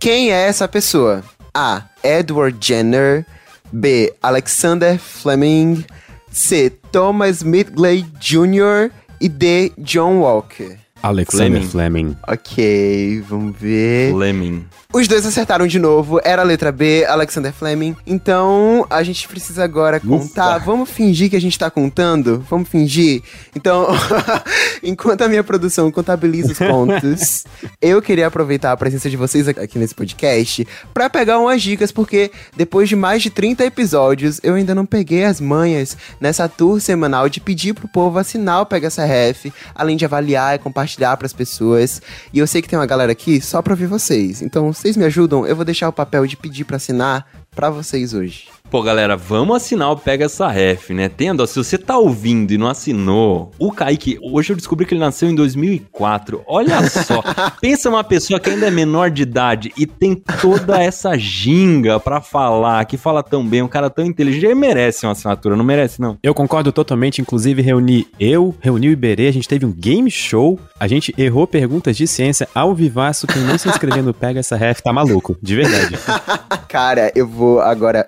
Quem 0.00 0.30
é 0.32 0.46
essa 0.48 0.66
pessoa? 0.66 1.22
A. 1.54 1.82
Edward 2.02 2.56
Jenner. 2.58 3.26
B. 3.70 4.10
Alexander 4.22 4.98
Fleming. 4.98 5.84
C. 6.32 6.70
Thomas 6.90 7.42
Midgley 7.42 8.06
Jr. 8.18 8.90
E 9.20 9.28
D. 9.28 9.70
John 9.78 10.20
Walker. 10.20 10.78
Alexander 11.02 11.60
Fleming. 11.60 12.14
Fleming. 12.14 12.16
Ok, 12.26 13.22
vamos 13.28 13.54
ver. 13.58 14.14
Lemming. 14.14 14.66
Os 14.92 15.06
dois 15.06 15.24
acertaram 15.24 15.68
de 15.68 15.78
novo, 15.78 16.20
era 16.24 16.42
a 16.42 16.44
letra 16.44 16.72
B, 16.72 17.04
Alexander 17.04 17.52
Fleming. 17.52 17.94
Então, 18.04 18.84
a 18.90 19.04
gente 19.04 19.28
precisa 19.28 19.62
agora 19.62 20.00
contar. 20.00 20.58
Vamos 20.58 20.90
fingir 20.90 21.30
que 21.30 21.36
a 21.36 21.40
gente 21.40 21.56
tá 21.56 21.70
contando? 21.70 22.44
Vamos 22.50 22.68
fingir? 22.68 23.22
Então, 23.54 23.86
enquanto 24.82 25.22
a 25.22 25.28
minha 25.28 25.44
produção 25.44 25.92
contabiliza 25.92 26.50
os 26.50 26.58
pontos, 26.58 27.44
eu 27.80 28.02
queria 28.02 28.26
aproveitar 28.26 28.72
a 28.72 28.76
presença 28.76 29.08
de 29.08 29.16
vocês 29.16 29.46
aqui 29.46 29.78
nesse 29.78 29.94
podcast 29.94 30.66
pra 30.92 31.08
pegar 31.08 31.38
umas 31.38 31.62
dicas, 31.62 31.92
porque 31.92 32.32
depois 32.56 32.88
de 32.88 32.96
mais 32.96 33.22
de 33.22 33.30
30 33.30 33.64
episódios, 33.64 34.40
eu 34.42 34.54
ainda 34.54 34.74
não 34.74 34.84
peguei 34.84 35.24
as 35.24 35.40
manhas 35.40 35.96
nessa 36.20 36.48
tour 36.48 36.80
semanal 36.80 37.28
de 37.28 37.40
pedir 37.40 37.74
pro 37.74 37.86
povo 37.86 38.18
assinar 38.18 38.62
o 38.62 38.66
Pega 38.66 38.88
essa 38.88 39.04
Ref, 39.04 39.52
além 39.72 39.96
de 39.96 40.04
avaliar 40.04 40.56
e 40.56 40.58
compartilhar 40.58 41.16
pras 41.16 41.32
pessoas. 41.32 42.02
E 42.32 42.40
eu 42.40 42.46
sei 42.48 42.60
que 42.60 42.68
tem 42.68 42.76
uma 42.76 42.86
galera 42.86 43.12
aqui 43.12 43.40
só 43.40 43.62
pra 43.62 43.72
ouvir 43.72 43.86
vocês. 43.86 44.42
Então, 44.42 44.72
vocês 44.80 44.96
me 44.96 45.04
ajudam? 45.04 45.46
Eu 45.46 45.54
vou 45.54 45.64
deixar 45.64 45.90
o 45.90 45.92
papel 45.92 46.26
de 46.26 46.38
pedir 46.38 46.64
pra 46.64 46.76
assinar 46.76 47.26
pra 47.54 47.68
vocês 47.68 48.14
hoje. 48.14 48.48
Pô, 48.70 48.82
galera, 48.82 49.16
vamos 49.16 49.56
assinar 49.56 49.90
o 49.90 49.96
Pega 49.96 50.26
Essa 50.26 50.46
Ref, 50.46 50.90
né? 50.90 51.08
Tendo, 51.08 51.42
ó, 51.42 51.46
se 51.46 51.56
você 51.56 51.76
tá 51.76 51.98
ouvindo 51.98 52.52
e 52.52 52.58
não 52.58 52.68
assinou, 52.68 53.50
o 53.58 53.72
Kaique, 53.72 54.16
hoje 54.22 54.52
eu 54.52 54.56
descobri 54.56 54.86
que 54.86 54.94
ele 54.94 55.00
nasceu 55.00 55.28
em 55.28 55.34
2004. 55.34 56.44
Olha 56.46 56.88
só, 56.88 57.20
pensa 57.60 57.88
uma 57.88 58.04
pessoa 58.04 58.38
que 58.38 58.48
ainda 58.48 58.68
é 58.68 58.70
menor 58.70 59.10
de 59.10 59.22
idade 59.22 59.72
e 59.76 59.86
tem 59.86 60.14
toda 60.14 60.80
essa 60.80 61.18
ginga 61.18 61.98
pra 61.98 62.20
falar, 62.20 62.84
que 62.84 62.96
fala 62.96 63.24
tão 63.24 63.44
bem, 63.44 63.60
um 63.60 63.66
cara 63.66 63.90
tão 63.90 64.06
inteligente, 64.06 64.44
ele 64.44 64.54
merece 64.54 65.04
uma 65.04 65.12
assinatura, 65.12 65.56
não 65.56 65.64
merece 65.64 66.00
não? 66.00 66.16
Eu 66.22 66.32
concordo 66.32 66.70
totalmente, 66.70 67.20
inclusive 67.20 67.60
reuni 67.60 68.06
eu, 68.20 68.54
reuni 68.60 68.88
o 68.88 68.92
Iberê, 68.92 69.26
a 69.26 69.32
gente 69.32 69.48
teve 69.48 69.66
um 69.66 69.72
game 69.72 70.08
show, 70.12 70.60
a 70.78 70.86
gente 70.86 71.12
errou 71.18 71.44
perguntas 71.44 71.96
de 71.96 72.06
ciência 72.06 72.48
ao 72.54 72.72
vivaço, 72.72 73.26
quem 73.26 73.42
não 73.42 73.58
se 73.58 73.68
inscrever 73.68 74.04
no 74.04 74.14
Pega 74.14 74.38
Essa 74.38 74.54
Ref 74.54 74.80
tá 74.80 74.92
maluco, 74.92 75.36
de 75.42 75.56
verdade. 75.56 75.98
Cara, 76.70 77.10
eu 77.16 77.26
vou 77.26 77.60
agora 77.60 78.06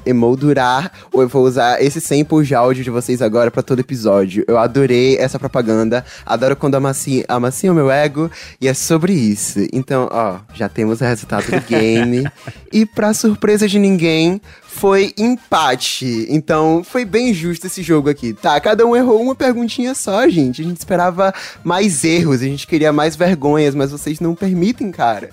ou 1.13 1.23
eu 1.23 1.29
vou 1.29 1.45
usar 1.45 1.83
esse 1.83 2.01
sample 2.01 2.45
de 2.45 2.55
áudio 2.55 2.85
de 2.85 2.91
vocês 2.91 3.23
agora 3.23 3.51
pra 3.51 3.63
todo 3.63 3.81
episódio. 3.81 4.45
Eu 4.47 4.59
adorei 4.59 5.17
essa 5.17 5.39
propaganda, 5.39 6.05
adoro 6.25 6.57
quando 6.57 6.75
amacia, 6.75 7.25
amacia 7.29 7.73
o 7.73 7.75
meu 7.75 7.91
ego, 7.91 8.31
e 8.61 8.69
é 8.69 8.75
sobre 8.75 9.13
isso. 9.13 9.67
Então, 9.73 10.09
ó, 10.11 10.39
já 10.55 10.69
temos 10.69 11.01
o 11.01 11.05
resultado 11.05 11.51
do 11.51 11.61
game. 11.69 12.27
e 12.73 12.85
pra 12.87 13.15
surpresa 13.15 13.69
de 13.69 13.79
ninguém, 13.79 14.41
foi 14.73 15.13
empate. 15.19 16.27
Então, 16.29 16.83
foi 16.83 17.05
bem 17.05 17.33
justo 17.33 17.67
esse 17.67 17.83
jogo 17.83 18.09
aqui, 18.09 18.33
tá? 18.33 18.59
Cada 18.59 18.87
um 18.87 18.97
errou 18.97 19.21
uma 19.21 19.35
perguntinha 19.35 19.95
só, 19.95 20.27
gente. 20.29 20.63
A 20.63 20.65
gente 20.65 20.79
esperava 20.79 21.33
mais 21.63 22.03
erros, 22.03 22.41
a 22.41 22.47
gente 22.47 22.67
queria 22.67 22.93
mais 22.93 23.15
vergonhas, 23.15 23.75
mas 23.75 23.93
vocês 23.93 24.19
não 24.19 24.35
permitem, 24.35 24.91
cara. 24.91 25.31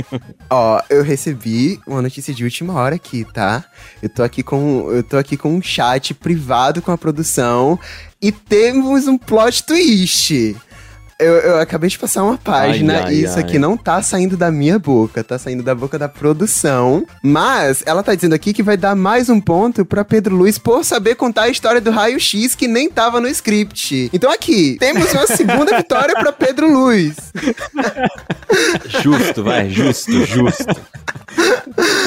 Ó, 0.50 0.80
eu 0.88 1.02
recebi 1.02 1.78
uma 1.86 2.02
notícia 2.02 2.32
de 2.32 2.42
última 2.42 2.72
hora 2.74 2.96
aqui, 2.96 3.24
tá? 3.32 3.64
Eu 4.02 4.08
tô 4.08 4.22
aqui 4.22 4.42
com, 4.42 4.90
eu 4.90 5.02
tô 5.02 5.18
aqui 5.18 5.36
com 5.36 5.54
um 5.54 5.62
chat 5.62 6.14
privado 6.14 6.80
com 6.80 6.90
a 6.90 6.98
produção 6.98 7.78
e 8.20 8.32
temos 8.32 9.06
um 9.06 9.18
plot 9.18 9.64
twist. 9.64 10.56
Eu, 11.20 11.34
eu 11.34 11.58
acabei 11.58 11.90
de 11.90 11.98
passar 11.98 12.22
uma 12.22 12.38
página 12.38 12.98
Ai, 12.98 13.02
ai, 13.02 13.14
e 13.14 13.24
isso 13.24 13.34
ai. 13.34 13.40
aqui 13.40 13.58
não 13.58 13.76
tá 13.76 14.00
saindo 14.00 14.36
da 14.36 14.52
minha 14.52 14.78
boca, 14.78 15.24
tá 15.24 15.36
saindo 15.36 15.64
da 15.64 15.74
boca 15.74 15.98
da 15.98 16.08
produção. 16.08 17.04
Mas 17.20 17.82
ela 17.84 18.04
tá 18.04 18.14
dizendo 18.14 18.34
aqui 18.34 18.52
que 18.52 18.62
vai 18.62 18.76
dar 18.76 18.94
mais 18.94 19.28
um 19.28 19.40
ponto 19.40 19.84
pra 19.84 20.04
Pedro 20.04 20.36
Luiz 20.36 20.58
por 20.58 20.84
saber 20.84 21.16
contar 21.16 21.42
a 21.42 21.48
história 21.48 21.80
do 21.80 21.90
raio 21.90 22.20
X 22.20 22.54
que 22.54 22.68
nem 22.68 22.88
tava 22.88 23.20
no 23.20 23.26
script. 23.26 24.08
Então 24.12 24.30
aqui, 24.30 24.76
temos 24.78 25.12
uma 25.12 25.26
segunda 25.26 25.76
vitória 25.76 26.14
pra 26.14 26.30
Pedro 26.30 26.72
Luiz. 26.72 27.16
Justo, 29.02 29.42
vai, 29.42 29.68
justo, 29.68 30.24
justo. 30.24 30.66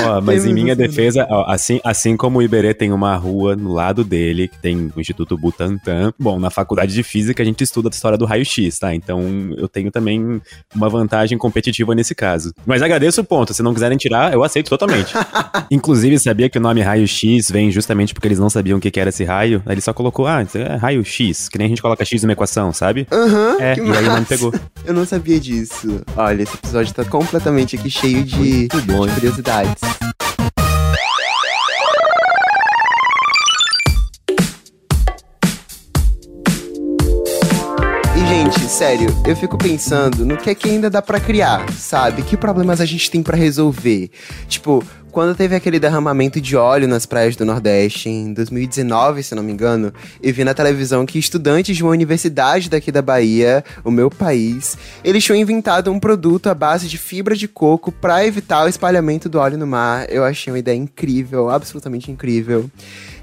Ó, 0.05 0.21
mas 0.21 0.45
em 0.45 0.53
minha 0.53 0.75
defesa, 0.75 1.27
ó, 1.29 1.51
assim, 1.51 1.79
assim 1.83 2.17
como 2.17 2.39
o 2.39 2.41
Iberê 2.41 2.73
tem 2.73 2.91
uma 2.91 3.15
rua 3.15 3.55
no 3.55 3.71
lado 3.73 4.03
dele, 4.03 4.47
que 4.47 4.57
tem 4.57 4.91
o 4.95 4.99
Instituto 4.99 5.37
Butantan, 5.37 6.13
bom, 6.17 6.39
na 6.39 6.49
faculdade 6.49 6.93
de 6.93 7.03
física 7.03 7.43
a 7.43 7.45
gente 7.45 7.63
estuda 7.63 7.89
a 7.89 7.91
história 7.91 8.17
do 8.17 8.25
raio-x, 8.25 8.79
tá? 8.79 8.93
Então 9.03 9.53
eu 9.57 9.67
tenho 9.67 9.91
também 9.91 10.41
uma 10.75 10.89
vantagem 10.89 11.37
competitiva 11.37 11.95
nesse 11.95 12.13
caso. 12.15 12.53
Mas 12.65 12.81
agradeço 12.81 13.21
o 13.21 13.23
ponto, 13.23 13.53
se 13.53 13.63
não 13.63 13.73
quiserem 13.73 13.97
tirar, 13.97 14.33
eu 14.33 14.43
aceito 14.43 14.69
totalmente. 14.69 15.13
Inclusive, 15.71 16.19
sabia 16.19 16.49
que 16.49 16.57
o 16.57 16.61
nome 16.61 16.81
raio-x 16.81 17.49
vem 17.49 17.71
justamente 17.71 18.13
porque 18.13 18.27
eles 18.27 18.39
não 18.39 18.49
sabiam 18.49 18.77
o 18.77 18.81
que 18.81 18.99
era 18.99 19.09
esse 19.09 19.23
raio? 19.23 19.61
Aí 19.65 19.73
ele 19.73 19.81
só 19.81 19.93
colocou, 19.93 20.27
ah, 20.27 20.45
é 20.53 20.75
raio-x, 20.75 21.49
que 21.49 21.57
nem 21.57 21.65
a 21.65 21.69
gente 21.69 21.81
coloca 21.81 22.03
x 22.05 22.21
numa 22.23 22.33
equação, 22.33 22.71
sabe? 22.73 23.07
Aham, 23.11 23.57
É, 23.59 23.75
que 23.75 23.81
e 23.81 23.83
aí 23.83 24.03
o 24.03 24.07
nome 24.07 24.19
massa. 24.21 24.25
pegou. 24.25 24.53
Eu 24.85 24.93
não 24.93 25.05
sabia 25.05 25.39
disso. 25.39 26.01
Olha, 26.15 26.43
esse 26.43 26.55
episódio 26.55 26.93
tá 26.93 27.03
completamente 27.05 27.75
aqui 27.75 27.89
cheio 27.89 28.23
de, 28.23 28.67
bom, 28.85 29.05
de 29.05 29.09
hein? 29.09 29.15
curiosidades. 29.15 30.20
Sério, 38.81 39.09
eu 39.27 39.35
fico 39.35 39.57
pensando 39.57 40.25
no 40.25 40.37
que 40.37 40.49
é 40.49 40.55
que 40.55 40.67
ainda 40.67 40.89
dá 40.89 41.01
pra 41.01 41.19
criar, 41.19 41.71
sabe? 41.73 42.23
Que 42.23 42.35
problemas 42.35 42.81
a 42.81 42.85
gente 42.85 43.11
tem 43.11 43.21
pra 43.21 43.37
resolver? 43.37 44.09
Tipo, 44.47 44.83
quando 45.11 45.35
teve 45.35 45.55
aquele 45.55 45.77
derramamento 45.77 46.39
de 46.39 46.55
óleo 46.55 46.87
nas 46.87 47.05
praias 47.05 47.35
do 47.35 47.45
Nordeste, 47.45 48.09
em 48.09 48.33
2019, 48.33 49.21
se 49.21 49.35
não 49.35 49.43
me 49.43 49.51
engano, 49.51 49.93
eu 50.23 50.33
vi 50.33 50.43
na 50.43 50.53
televisão 50.53 51.05
que 51.05 51.19
estudantes 51.19 51.75
de 51.75 51.83
uma 51.83 51.91
universidade 51.91 52.69
daqui 52.69 52.91
da 52.91 53.01
Bahia, 53.01 53.63
o 53.83 53.91
meu 53.91 54.09
país, 54.09 54.77
eles 55.03 55.23
tinham 55.23 55.35
inventado 55.37 55.91
um 55.91 55.99
produto 55.99 56.47
à 56.47 56.55
base 56.55 56.87
de 56.87 56.97
fibra 56.97 57.35
de 57.35 57.47
coco 57.47 57.91
para 57.91 58.25
evitar 58.25 58.65
o 58.65 58.69
espalhamento 58.69 59.27
do 59.27 59.37
óleo 59.37 59.57
no 59.57 59.67
mar. 59.67 60.07
Eu 60.09 60.23
achei 60.23 60.51
uma 60.51 60.59
ideia 60.59 60.77
incrível, 60.77 61.49
absolutamente 61.49 62.09
incrível. 62.09 62.71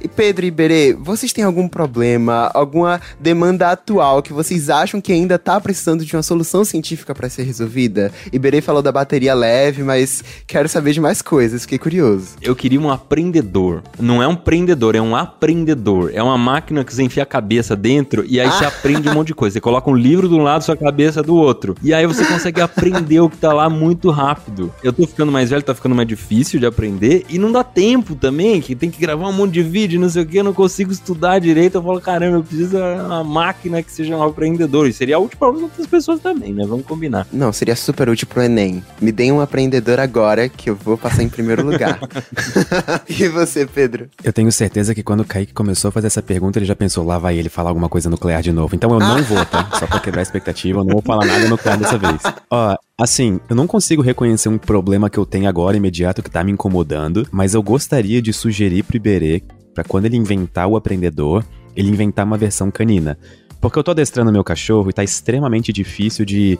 E 0.00 0.06
Pedro 0.06 0.44
e 0.44 0.48
Iberê, 0.48 0.92
vocês 0.92 1.32
têm 1.32 1.44
algum 1.44 1.68
problema, 1.68 2.50
alguma 2.54 3.00
demanda 3.18 3.70
atual 3.70 4.22
que 4.22 4.32
vocês 4.32 4.70
acham 4.70 5.00
que 5.00 5.12
ainda 5.12 5.38
tá 5.38 5.61
precisando 5.61 6.04
de 6.04 6.14
uma 6.14 6.22
solução 6.22 6.64
científica 6.64 7.14
para 7.14 7.28
ser 7.28 7.42
resolvida? 7.42 8.12
Iberê 8.32 8.61
falou 8.61 8.80
da 8.80 8.92
bateria 8.92 9.34
leve, 9.34 9.82
mas 9.82 10.22
quero 10.46 10.68
saber 10.68 10.92
de 10.92 11.00
mais 11.00 11.20
coisas, 11.20 11.62
fiquei 11.62 11.78
curioso. 11.78 12.37
Eu 12.40 12.54
queria 12.54 12.80
um 12.80 12.90
aprendedor. 12.90 13.82
Não 13.98 14.22
é 14.22 14.28
um 14.28 14.37
prendedor, 14.37 14.94
é 14.94 15.00
um 15.00 15.16
aprendedor. 15.16 16.11
É 16.14 16.22
uma 16.22 16.38
máquina 16.38 16.84
que 16.84 16.94
você 16.94 17.02
enfia 17.02 17.24
a 17.24 17.26
cabeça 17.26 17.74
dentro 17.74 18.24
e 18.26 18.40
aí 18.40 18.46
ah. 18.46 18.52
você 18.52 18.64
aprende 18.64 19.08
um 19.08 19.14
monte 19.14 19.28
de 19.28 19.34
coisa. 19.34 19.54
Você 19.54 19.61
coloca 19.61 19.90
um 19.90 19.96
livro 19.96 20.28
de 20.28 20.34
um 20.34 20.42
lado, 20.42 20.62
sua 20.62 20.76
cabeça 20.76 21.22
do 21.22 21.34
outro. 21.34 21.74
E 21.82 21.92
aí 21.92 22.06
você 22.06 22.24
consegue 22.24 22.61
aprender 22.61 23.20
o 23.20 23.28
que 23.28 23.37
tá 23.37 23.52
lá 23.52 23.68
muito 23.68 24.11
rápido. 24.11 24.72
Eu 24.82 24.92
tô 24.92 25.06
ficando 25.06 25.32
mais 25.32 25.50
velho, 25.50 25.62
tá 25.62 25.74
ficando 25.74 25.94
mais 25.94 26.06
difícil 26.06 26.61
de 26.61 26.66
aprender 26.66 27.24
e 27.28 27.38
não 27.38 27.50
dá 27.50 27.64
tempo 27.64 28.14
também, 28.14 28.61
que 28.61 28.74
tem 28.74 28.90
que 28.90 29.00
gravar 29.00 29.28
um 29.28 29.32
monte 29.32 29.54
de 29.54 29.62
vídeo 29.62 29.88
vídeo, 29.88 30.01
não 30.01 30.09
sei 30.11 30.22
o 30.22 30.27
que, 30.27 30.37
eu 30.37 30.44
não 30.44 30.53
consigo 30.53 30.92
estudar 30.92 31.38
direito. 31.38 31.77
Eu 31.77 31.83
falo, 31.83 32.01
caramba, 32.01 32.37
eu 32.37 32.44
preciso 32.44 32.77
de 32.77 32.77
uma 32.77 33.24
máquina 33.24 33.83
que 33.83 33.90
seja 33.90 34.14
um 34.14 34.22
aprendedor. 34.22 34.87
E 34.87 34.92
seria 34.92 35.18
útil 35.18 35.38
para 35.38 35.48
outras 35.48 35.87
pessoas 35.87 36.20
também, 36.20 36.53
né? 36.53 36.64
Vamos 36.66 36.85
combinar. 36.85 37.27
Não, 37.33 37.53
seria 37.53 37.74
super 37.74 38.09
útil 38.09 38.27
pro 38.27 38.42
Enem. 38.42 38.85
Me 39.01 39.11
deem 39.11 39.33
um 39.33 39.40
aprendedor 39.40 39.98
agora 39.98 40.48
que 40.48 40.68
eu 40.68 40.77
vou 40.77 40.98
passar 40.98 41.22
em 41.22 41.29
primeiro 41.29 41.64
lugar. 41.64 41.98
e 43.09 43.29
você, 43.29 43.66
Pedro? 43.66 44.09
Eu 44.22 44.33
tenho 44.33 44.53
certeza 44.53 44.94
que 44.94 45.03
quando 45.03 45.20
o 45.20 45.24
Kaique 45.24 45.55
começou 45.55 45.88
a 45.88 45.92
fazer 45.92 46.09
essa 46.09 46.22
pergunta, 46.22 46.59
ele 46.59 46.66
já 46.66 46.77
pensou, 46.77 47.05
lá 47.05 47.18
vai 47.18 47.38
ele 47.38 47.48
falar 47.48 47.70
alguma 47.70 47.88
coisa 47.88 48.11
nuclear 48.11 48.42
de 48.42 48.53
novo. 48.53 48.77
Então 48.77 48.92
eu 48.92 49.01
não 49.01 49.22
vou, 49.22 49.44
tá? 49.46 49.70
Só 49.79 49.87
pra 49.87 50.01
quebrar 50.01 50.20
a 50.20 50.22
expectativa, 50.22 50.81
eu 50.81 50.85
não 50.85 50.92
vou 50.92 51.03
falar 51.03 51.24
nada 51.24 51.48
nuclear 51.48 51.79
dessa 51.79 51.96
vez. 51.96 52.20
Ó, 52.51 52.77
Assim, 53.01 53.38
eu 53.48 53.55
não 53.55 53.68
consigo 53.68 54.03
reconhecer 54.03 54.48
um 54.48 54.59
problema 54.59 55.09
que 55.09 55.18
eu 55.18 55.24
tenho 55.24 55.48
agora 55.48 55.77
imediato 55.77 56.20
que 56.20 56.29
tá 56.29 56.42
me 56.42 56.51
incomodando, 56.51 57.29
mas 57.31 57.55
eu 57.55 57.62
gostaria 57.62 58.20
de 58.20 58.33
sugerir 58.33 58.83
pro 58.83 58.96
Iberê 58.96 59.40
para 59.78 59.84
quando 59.84 60.06
ele 60.06 60.16
inventar 60.16 60.66
o 60.66 60.76
aprendedor, 60.76 61.44
ele 61.76 61.88
inventar 61.88 62.26
uma 62.26 62.36
versão 62.36 62.68
canina. 62.68 63.16
Porque 63.60 63.78
eu 63.78 63.84
tô 63.84 63.92
adestrando 63.92 64.32
meu 64.32 64.42
cachorro 64.42 64.90
e 64.90 64.92
tá 64.92 65.04
extremamente 65.04 65.72
difícil 65.72 66.24
de 66.24 66.58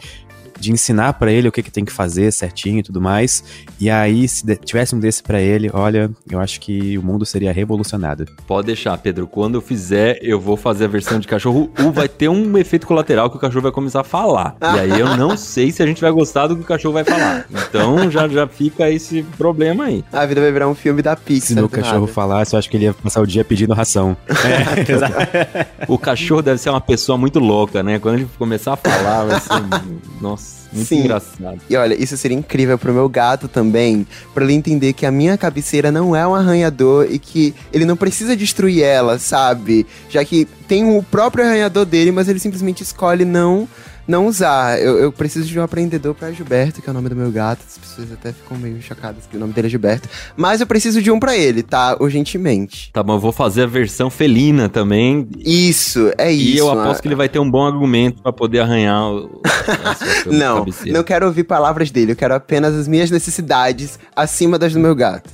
de 0.59 0.73
ensinar 0.73 1.15
para 1.15 1.33
ele 1.33 1.49
o 1.49 1.53
que, 1.53 1.63
que 1.63 1.71
tem 1.71 1.85
que 1.85 1.93
fazer 1.93 2.33
certinho 2.33 2.79
e 2.79 2.83
tudo 2.83 3.01
mais. 3.01 3.45
E 3.81 3.89
aí, 3.91 4.27
se 4.29 4.45
tivesse 4.57 4.95
um 4.95 5.01
desse 5.01 5.23
para 5.23 5.41
ele, 5.41 5.71
olha, 5.73 6.11
eu 6.31 6.41
acho 6.41 6.61
que 6.61 6.99
o 6.99 7.03
mundo 7.03 7.25
seria 7.25 7.53
revolucionado. 7.53 8.27
Pode 8.47 8.67
deixar, 8.67 8.97
Pedro. 8.99 9.27
Quando 9.27 9.57
eu 9.57 9.61
fizer, 9.61 10.19
eu 10.23 10.41
vou 10.41 10.57
fazer 10.57 10.85
a 10.85 10.89
versão 10.89 11.19
de 11.19 11.29
cachorro 11.29 11.71
U. 11.79 11.93
Vai 11.93 12.09
ter 12.09 12.29
um 12.29 12.57
efeito 12.59 12.87
colateral 12.87 13.31
que 13.31 13.37
o 13.37 13.41
cachorro 13.41 13.63
vai 13.63 13.73
começar 13.73 14.01
a 14.01 14.05
falar. 14.05 14.57
E 14.61 14.81
aí 14.81 15.01
eu 15.01 15.17
não 15.17 15.37
sei 15.37 15.71
se 15.71 15.83
a 15.83 15.87
gente 15.87 16.01
vai 16.01 16.11
gostar 16.11 16.47
do 16.47 16.57
que 16.57 16.63
o 16.63 16.67
cachorro 16.67 16.95
vai 16.95 17.05
falar. 17.05 17.47
Então 17.51 18.11
já, 18.11 18.27
já 18.29 18.47
fica 18.47 18.91
esse 18.91 19.23
problema 19.37 19.85
aí. 19.85 20.05
A 20.13 20.25
vida 20.27 20.41
vai 20.41 20.53
virar 20.53 20.69
um 20.69 20.75
filme 20.75 21.03
da 21.03 21.17
Pixar. 21.17 21.57
Se 21.57 21.63
o 21.63 21.69
cachorro 21.69 22.01
nada. 22.01 22.13
falasse, 22.13 22.55
eu 22.55 22.59
acho 22.59 22.71
que 22.71 22.77
ele 22.77 22.85
ia 22.85 22.95
passar 22.95 23.21
o 23.21 23.27
dia 23.27 23.45
pedindo 23.45 23.75
ração. 23.75 24.17
É, 24.29 25.85
o 25.89 25.99
cachorro 25.99 26.43
deve 26.43 26.59
ser 26.59 26.71
uma 26.71 26.81
pessoa 26.81 27.19
muito 27.19 27.39
louca, 27.39 27.83
né? 27.83 27.99
Quando 27.99 28.17
ele 28.17 28.29
começar 28.39 28.75
a 28.75 28.77
falar, 28.77 29.25
vai 29.25 29.41
ser. 29.41 29.63
Nossa. 30.21 30.48
Muito 30.73 30.87
Sim. 30.87 31.01
engraçado. 31.01 31.61
E 31.69 31.77
olha, 31.77 31.95
isso 32.01 32.17
seria 32.17 32.37
incrível 32.37 32.79
pro 32.79 32.93
meu 32.93 33.09
gato 33.09 33.49
também, 33.49 34.07
para 34.35 34.45
ele 34.45 34.53
entender 34.53 34.93
que 34.93 35.07
a 35.07 35.11
minha 35.11 35.37
cabeceira 35.39 35.91
não 35.91 36.15
é 36.15 36.27
um 36.27 36.35
arranhador 36.35 37.07
e 37.11 37.19
que 37.19 37.55
ele 37.73 37.85
não 37.85 37.97
precisa 37.97 38.37
destruir 38.37 38.83
ela, 38.83 39.19
sabe? 39.19 39.87
Já 40.11 40.25
que 40.25 40.47
tem 40.67 40.85
o 40.85 41.03
próprio 41.03 41.45
arranhador 41.45 41.87
dele, 41.87 42.13
mas 42.13 42.29
ele 42.29 42.39
simplesmente 42.39 42.83
escolhe 42.83 43.25
não 43.25 43.67
não 44.09 44.27
usar. 44.27 44.81
Eu, 44.81 44.99
eu 44.99 45.13
preciso 45.13 45.47
de 45.47 45.61
um 45.61 45.63
aprendedor 45.63 46.15
para 46.15 46.33
Gilberto, 46.33 46.81
que 46.81 46.89
é 46.89 46.91
o 46.91 46.95
nome 46.95 47.11
do 47.11 47.15
meu 47.15 47.31
gato. 47.31 47.61
As 47.69 47.77
pessoas 47.77 48.11
até 48.11 48.33
ficam 48.33 48.57
meio 48.57 48.81
chocadas 48.81 49.27
que 49.31 49.37
o 49.37 49.41
nome 49.41 49.53
dele 49.53 49.67
é 49.67 49.71
Gilberto. 49.71 50.09
Mas 50.35 50.63
eu 50.63 50.67
preciso 50.67 51.03
de 51.03 51.11
um 51.11 51.21
para 51.21 51.37
ele, 51.37 51.63
tá? 51.63 51.97
Urgentemente. 52.01 52.91
Tá 52.91 53.03
bom, 53.03 53.15
eu 53.15 53.21
vou 53.21 53.33
fazer 53.33 53.65
a 53.65 53.67
versão 53.67 54.09
felina 54.09 54.69
também. 54.69 55.29
Isso, 55.39 56.11
é 56.17 56.33
isso. 56.33 56.57
E 56.57 56.59
eu 56.59 56.71
aposto 56.71 57.03
que 57.03 57.09
ele 57.09 57.15
vai 57.15 57.29
ter 57.29 57.39
um 57.39 57.51
bom 57.51 57.67
argumento 57.67 58.23
para 58.23 58.33
poder 58.33 58.61
arranhar 58.61 59.11
o. 59.11 59.43
não, 60.27 60.65
não 60.87 61.03
quero 61.03 61.27
ouvir 61.27 61.45
palavras 61.45 61.91
dele. 61.91 62.13
Eu 62.13 62.17
quero 62.17 62.35
apenas 62.35 62.75
as 62.75 62.89
minhas 62.89 63.11
necessidades 63.11 63.99
acima 64.17 64.59
das 64.59 64.73
do 64.73 64.81
meu 64.81 64.95
gato. 64.95 65.29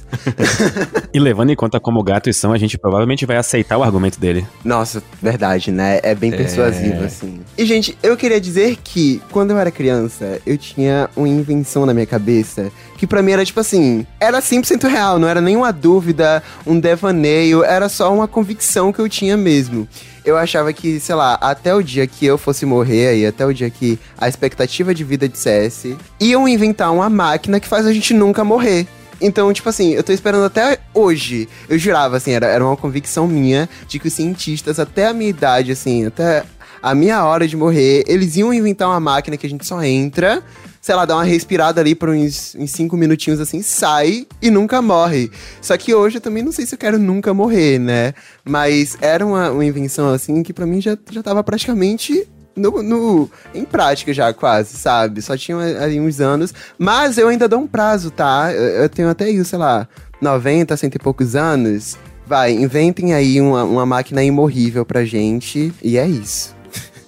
e 1.15 1.21
levando 1.21 1.51
em 1.51 1.57
conta 1.57 1.79
como 1.79 2.03
gatos 2.03 2.37
são, 2.37 2.53
a 2.53 2.59
gente 2.59 2.77
provavelmente 2.77 3.25
vai 3.25 3.37
aceitar 3.37 3.79
o 3.79 3.83
argumento 3.83 4.19
dele. 4.19 4.45
Nossa, 4.65 5.03
verdade, 5.23 5.71
né? 5.71 6.01
É 6.03 6.15
bem 6.15 6.31
persuasivo, 6.31 7.03
é... 7.03 7.07
assim. 7.07 7.41
E, 7.57 7.65
gente, 7.65 7.97
eu 8.03 8.17
queria 8.17 8.41
dizer 8.41 8.64
dizer 8.65 8.79
que, 8.83 9.21
quando 9.31 9.51
eu 9.51 9.59
era 9.59 9.71
criança, 9.71 10.41
eu 10.47 10.57
tinha 10.57 11.11
uma 11.15 11.29
invenção 11.29 11.85
na 11.85 11.93
minha 11.93 12.07
cabeça 12.07 12.73
que 12.97 13.07
para 13.07 13.23
mim 13.23 13.33
era 13.33 13.45
tipo 13.45 13.61
assim, 13.61 14.07
era 14.19 14.41
100% 14.41 14.89
real, 14.89 15.19
não 15.19 15.29
era 15.29 15.41
nenhuma 15.41 15.73
dúvida, 15.73 16.43
um 16.67 16.79
devaneio, 16.81 17.63
era 17.63 17.89
só 17.89 18.13
uma 18.15 18.27
convicção 18.27 18.93
que 18.93 18.99
eu 18.99 19.09
tinha 19.09 19.37
mesmo. 19.37 19.87
Eu 20.25 20.39
achava 20.39 20.73
que, 20.73 20.99
sei 20.99 21.15
lá, 21.15 21.35
até 21.35 21.75
o 21.75 21.83
dia 21.83 22.07
que 22.07 22.25
eu 22.25 22.39
fosse 22.39 22.65
morrer 22.65 23.09
aí, 23.09 23.27
até 23.27 23.45
o 23.45 23.53
dia 23.53 23.69
que 23.69 23.99
a 24.17 24.27
expectativa 24.27 24.95
de 24.95 25.05
vida 25.05 25.29
dissesse, 25.29 25.97
iam 26.19 26.49
inventar 26.49 26.91
uma 26.93 27.11
máquina 27.11 27.61
que 27.61 27.69
faz 27.69 27.85
a 27.85 27.93
gente 27.93 28.15
nunca 28.15 28.43
morrer. 28.43 28.87
Então, 29.21 29.53
tipo 29.53 29.69
assim, 29.69 29.93
eu 29.93 30.03
tô 30.03 30.13
esperando 30.13 30.45
até 30.45 30.79
hoje. 30.93 31.49
Eu 31.69 31.79
jurava, 31.79 32.17
assim, 32.17 32.33
era, 32.33 32.47
era 32.47 32.65
uma 32.65 32.77
convicção 32.77 33.27
minha 33.27 33.69
de 33.87 33.99
que 33.99 34.09
os 34.09 34.15
cientistas, 34.15 34.79
até 34.79 35.07
a 35.07 35.13
minha 35.13 35.31
idade, 35.31 35.73
assim, 35.73 36.07
até 36.07 36.45
a 36.85 36.95
minha 36.95 37.25
hora 37.25 37.49
de 37.49 37.57
morrer, 37.57 38.05
eles 38.07 38.37
iam 38.37 38.53
inventar 38.53 38.87
uma 38.87 39.01
máquina 39.01 39.39
que 39.39 39.47
a 39.47 39.49
gente 39.49 39.65
só 39.67 39.83
entra, 39.83 40.43
sei 40.83 40.95
lá, 40.95 41.07
dá 41.07 41.15
uma 41.15 41.25
respirada 41.25 41.81
ali 41.81 41.95
por 41.95 42.11
uns, 42.11 42.55
uns 42.59 42.73
cinco 42.73 42.95
minutinhos 42.95 43.41
assim, 43.41 43.63
sai 43.63 44.27
e 44.43 44.51
nunca 44.51 44.83
morre. 44.83 45.31
Só 45.63 45.79
que 45.79 45.95
hoje 45.95 46.19
eu 46.19 46.21
também 46.21 46.43
não 46.43 46.53
sei 46.53 46.67
se 46.67 46.75
eu 46.75 46.79
quero 46.79 46.99
nunca 46.99 47.33
morrer, 47.33 47.79
né? 47.79 48.13
Mas 48.45 48.99
era 49.01 49.25
uma, 49.25 49.51
uma 49.51 49.65
invenção 49.65 50.13
assim 50.13 50.43
que 50.43 50.53
para 50.53 50.67
mim 50.67 50.79
já, 50.79 50.95
já 51.11 51.23
tava 51.23 51.43
praticamente 51.43 52.29
no, 52.55 52.83
no, 52.83 53.31
em 53.55 53.65
prática 53.65 54.13
já, 54.13 54.31
quase, 54.35 54.77
sabe? 54.77 55.23
Só 55.23 55.39
tinha 55.39 55.57
ali 55.83 55.99
uns 55.99 56.21
anos. 56.21 56.53
Mas 56.79 57.17
eu 57.17 57.29
ainda 57.29 57.49
dou 57.49 57.61
um 57.61 57.67
prazo, 57.67 58.11
tá? 58.11 58.53
Eu, 58.53 58.83
eu 58.83 58.89
tenho 58.91 59.09
até 59.09 59.31
isso, 59.31 59.49
sei 59.49 59.59
lá, 59.59 59.89
90, 60.21 60.77
cento 60.77 60.97
e 60.97 60.99
poucos 60.99 61.35
anos. 61.35 61.97
Vai, 62.27 62.53
inventem 62.53 63.15
aí 63.15 63.41
uma, 63.41 63.65
uma 63.65 63.87
máquina 63.87 64.23
imorrível 64.23 64.85
pra 64.85 65.03
gente. 65.03 65.73
E 65.83 65.97
é 65.97 66.07
isso. 66.07 66.55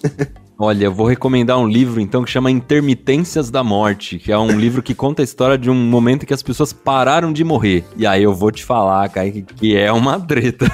Olha, 0.58 0.86
eu 0.86 0.92
vou 0.92 1.06
recomendar 1.06 1.58
um 1.58 1.68
livro 1.68 2.00
então 2.00 2.24
que 2.24 2.30
chama 2.30 2.50
Intermitências 2.50 3.50
da 3.50 3.62
Morte, 3.62 4.18
que 4.18 4.32
é 4.32 4.38
um 4.38 4.58
livro 4.58 4.82
que 4.82 4.94
conta 4.94 5.20
a 5.20 5.24
história 5.24 5.58
de 5.58 5.68
um 5.68 5.74
momento 5.74 6.22
em 6.22 6.26
que 6.26 6.32
as 6.32 6.42
pessoas 6.42 6.72
pararam 6.72 7.30
de 7.30 7.44
morrer. 7.44 7.84
E 7.94 8.06
aí 8.06 8.22
eu 8.22 8.34
vou 8.34 8.50
te 8.50 8.64
falar, 8.64 9.06
Kaique, 9.10 9.42
que 9.42 9.76
é 9.76 9.92
uma 9.92 10.18
treta. 10.18 10.64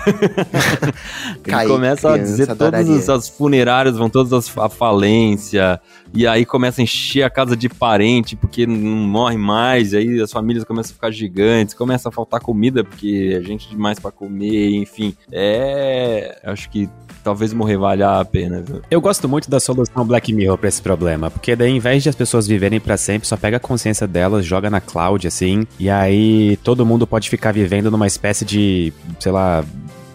Ele 1.45 1.67
começa 1.67 2.15
a 2.15 2.17
dizer 2.17 2.49
adoraria. 2.49 2.87
todas 2.87 3.09
as 3.09 3.29
funerárias 3.29 3.97
vão 3.97 4.09
todas 4.09 4.57
à 4.57 4.69
falência, 4.69 5.81
e 6.15 6.29
aí 6.29 6.47
começa 6.47 6.81
a 6.81 6.85
encher 6.85 7.25
a 7.25 7.31
casa 7.31 7.57
de 7.57 7.69
parente 7.69 8.37
porque 8.37 8.69
não 8.69 8.79
morre 8.79 9.37
mais, 9.37 9.95
e 9.95 9.97
aí 9.97 10.21
as 10.21 10.31
famílias 10.31 10.63
começam 10.63 10.93
a 10.93 10.95
ficar 10.95 11.11
gigantes, 11.11 11.75
começa 11.75 12.09
a 12.09 12.13
faltar 12.13 12.41
comida 12.41 12.85
porque 12.85 13.37
é 13.37 13.43
gente 13.43 13.69
demais 13.69 13.99
para 13.99 14.13
comer, 14.13 14.77
enfim. 14.77 15.13
É, 15.33 16.41
acho 16.45 16.71
que 16.71 16.89
talvez 17.23 17.53
morrer 17.53 17.77
valha 17.77 18.21
a 18.21 18.25
pena, 18.25 18.61
viu? 18.61 18.83
Eu 18.91 19.01
gosto 19.01 19.29
muito 19.29 19.51
da 19.51 19.61
solução 19.61 20.05
Black 20.05 20.33
Mirror 20.33 20.59
pra 20.59 20.69
esse 20.69 20.83
problema, 20.83 21.31
porque 21.31 21.55
daí, 21.57 21.71
em 21.71 21.79
vez 21.79 22.03
de 22.03 22.09
as 22.09 22.15
pessoas 22.15 22.47
viverem 22.47 22.81
para 22.81 22.97
sempre, 22.97 23.29
só 23.29 23.37
pega 23.37 23.57
a 23.57 23.61
consciência 23.61 24.07
delas, 24.07 24.45
joga 24.45 24.71
na 24.71 24.81
cloud, 24.81 25.27
assim, 25.27 25.67
e 25.79 25.89
aí 25.89 26.57
todo 26.59 26.87
mundo 26.87 27.07
pode 27.07 27.29
ficar 27.29 27.53
vivendo 27.53 27.91
numa 27.91 28.07
espécie 28.07 28.45
de, 28.45 28.93
sei 29.19 29.33
lá, 29.33 29.65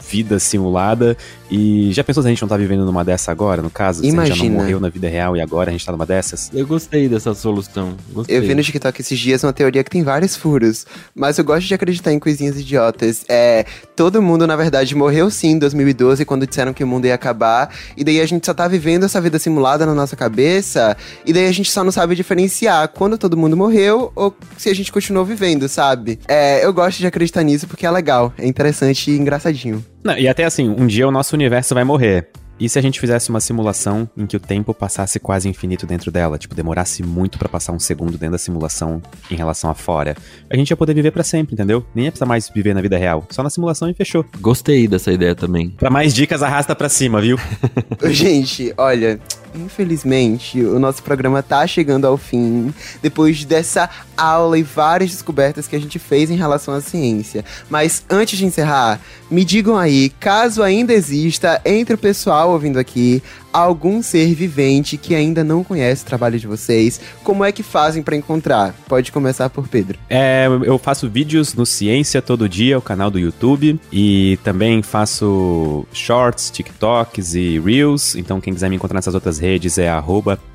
vida 0.09 0.39
simulada 0.39 1.17
e 1.49 1.91
já 1.93 2.03
pensou 2.03 2.21
se 2.21 2.27
a 2.27 2.31
gente 2.31 2.41
não 2.41 2.49
tá 2.49 2.57
vivendo 2.57 2.85
numa 2.85 3.03
dessa 3.03 3.31
agora, 3.31 3.61
no 3.61 3.69
caso? 3.69 4.03
Imagina. 4.03 4.25
Se 4.25 4.31
a 4.31 4.35
gente 4.35 4.45
já 4.45 4.51
não 4.51 4.61
morreu 4.61 4.79
na 4.79 4.89
vida 4.89 5.07
real 5.07 5.35
e 5.37 5.41
agora 5.41 5.69
a 5.69 5.71
gente 5.71 5.85
tá 5.85 5.91
numa 5.91 6.05
dessas? 6.05 6.51
Eu 6.53 6.67
gostei 6.67 7.07
dessa 7.07 7.33
solução. 7.33 7.95
Gostei. 8.11 8.37
Eu 8.37 8.41
vi 8.41 8.53
no 8.53 8.63
TikTok 8.63 9.01
esses 9.01 9.17
dias 9.17 9.43
uma 9.43 9.53
teoria 9.53 9.83
que 9.83 9.89
tem 9.89 10.03
vários 10.03 10.35
furos, 10.35 10.85
mas 11.15 11.37
eu 11.37 11.43
gosto 11.43 11.67
de 11.67 11.73
acreditar 11.73 12.11
em 12.11 12.19
coisinhas 12.19 12.59
idiotas. 12.59 13.23
É, 13.29 13.65
todo 13.95 14.21
mundo, 14.21 14.45
na 14.45 14.55
verdade, 14.55 14.93
morreu 14.95 15.29
sim 15.29 15.51
em 15.51 15.59
2012, 15.59 16.25
quando 16.25 16.45
disseram 16.45 16.73
que 16.73 16.83
o 16.83 16.87
mundo 16.87 17.05
ia 17.05 17.15
acabar, 17.15 17.73
e 17.95 18.03
daí 18.03 18.19
a 18.19 18.25
gente 18.25 18.45
só 18.45 18.53
tá 18.53 18.67
vivendo 18.67 19.05
essa 19.05 19.21
vida 19.21 19.39
simulada 19.39 19.85
na 19.85 19.93
nossa 19.93 20.15
cabeça, 20.15 20.97
e 21.25 21.31
daí 21.31 21.47
a 21.47 21.51
gente 21.51 21.71
só 21.71 21.83
não 21.83 21.91
sabe 21.91 22.15
diferenciar 22.15 22.89
quando 22.89 23.17
todo 23.17 23.37
mundo 23.37 23.55
morreu 23.55 24.11
ou 24.15 24.35
se 24.57 24.69
a 24.69 24.75
gente 24.75 24.91
continuou 24.91 25.25
vivendo, 25.25 25.67
sabe? 25.69 26.19
É, 26.27 26.65
eu 26.65 26.73
gosto 26.73 26.99
de 26.99 27.07
acreditar 27.07 27.43
nisso 27.43 27.67
porque 27.67 27.85
é 27.85 27.91
legal, 27.91 28.33
é 28.37 28.45
interessante 28.45 29.11
e 29.11 29.17
engraçadinho. 29.17 29.83
Não, 30.03 30.17
e 30.17 30.27
até 30.27 30.45
assim, 30.45 30.69
um 30.69 30.87
dia 30.87 31.07
o 31.07 31.11
nosso 31.11 31.35
universo 31.37 31.73
vai 31.73 31.83
morrer. 31.83 32.29
E 32.59 32.67
se 32.67 32.79
a 32.79 32.81
gente 32.81 32.99
fizesse 32.99 33.29
uma 33.29 33.39
simulação 33.39 34.09
em 34.17 34.25
que 34.25 34.35
o 34.35 34.39
tempo 34.39 34.73
passasse 34.73 35.19
quase 35.19 35.47
infinito 35.47 35.85
dentro 35.85 36.11
dela, 36.11 36.39
tipo, 36.39 36.55
demorasse 36.55 37.03
muito 37.03 37.37
para 37.37 37.47
passar 37.47 37.71
um 37.71 37.77
segundo 37.77 38.17
dentro 38.17 38.31
da 38.31 38.37
simulação 38.39 39.01
em 39.29 39.35
relação 39.35 39.69
a 39.69 39.75
fora? 39.75 40.15
A 40.49 40.57
gente 40.57 40.71
ia 40.71 40.77
poder 40.77 40.95
viver 40.95 41.11
para 41.11 41.23
sempre, 41.23 41.53
entendeu? 41.53 41.85
Nem 41.93 42.05
ia 42.05 42.11
precisar 42.11 42.25
mais 42.25 42.49
viver 42.49 42.73
na 42.73 42.81
vida 42.81 42.97
real. 42.97 43.23
Só 43.29 43.43
na 43.43 43.49
simulação 43.51 43.87
e 43.89 43.93
fechou. 43.93 44.25
Gostei 44.41 44.87
dessa 44.87 45.11
ideia 45.11 45.35
também. 45.35 45.69
Para 45.69 45.91
mais 45.91 46.15
dicas, 46.15 46.41
arrasta 46.41 46.75
para 46.75 46.89
cima, 46.89 47.21
viu? 47.21 47.37
Gente, 48.09 48.73
olha, 48.75 49.19
infelizmente, 49.55 50.61
o 50.63 50.79
nosso 50.79 51.03
programa 51.03 51.41
tá 51.43 51.65
chegando 51.65 52.05
ao 52.05 52.17
fim, 52.17 52.73
depois 53.01 53.43
dessa 53.45 53.89
aula 54.15 54.57
e 54.57 54.63
várias 54.63 55.11
descobertas 55.11 55.67
que 55.67 55.75
a 55.75 55.79
gente 55.79 55.99
fez 55.99 56.29
em 56.29 56.35
relação 56.35 56.73
à 56.73 56.81
ciência. 56.81 57.43
Mas 57.69 58.03
antes 58.09 58.37
de 58.37 58.45
encerrar, 58.45 58.99
me 59.29 59.43
digam 59.43 59.77
aí, 59.77 60.09
caso 60.19 60.63
ainda 60.63 60.93
exista 60.93 61.61
entre 61.65 61.95
o 61.95 61.97
pessoal 61.97 62.51
ouvindo 62.51 62.79
aqui 62.79 63.21
algum 63.59 64.01
ser 64.01 64.33
vivente 64.33 64.97
que 64.97 65.15
ainda 65.15 65.43
não 65.43 65.63
conhece 65.63 66.03
o 66.03 66.05
trabalho 66.05 66.39
de 66.39 66.47
vocês, 66.47 66.99
como 67.23 67.43
é 67.43 67.51
que 67.51 67.63
fazem 67.63 68.03
para 68.03 68.15
encontrar? 68.15 68.73
Pode 68.87 69.11
começar 69.11 69.49
por 69.49 69.67
Pedro. 69.67 69.97
É, 70.09 70.47
eu 70.63 70.77
faço 70.77 71.09
vídeos 71.09 71.53
no 71.53 71.65
Ciência 71.65 72.21
todo 72.21 72.47
dia, 72.47 72.77
o 72.77 72.81
canal 72.81 73.09
do 73.09 73.19
YouTube, 73.19 73.79
e 73.91 74.37
também 74.43 74.81
faço 74.81 75.85
shorts, 75.91 76.49
TikToks 76.51 77.35
e 77.35 77.59
Reels. 77.59 78.15
Então 78.15 78.39
quem 78.39 78.53
quiser 78.53 78.69
me 78.69 78.75
encontrar 78.75 78.97
nessas 78.97 79.15
outras 79.15 79.39
redes 79.39 79.77
é 79.77 79.89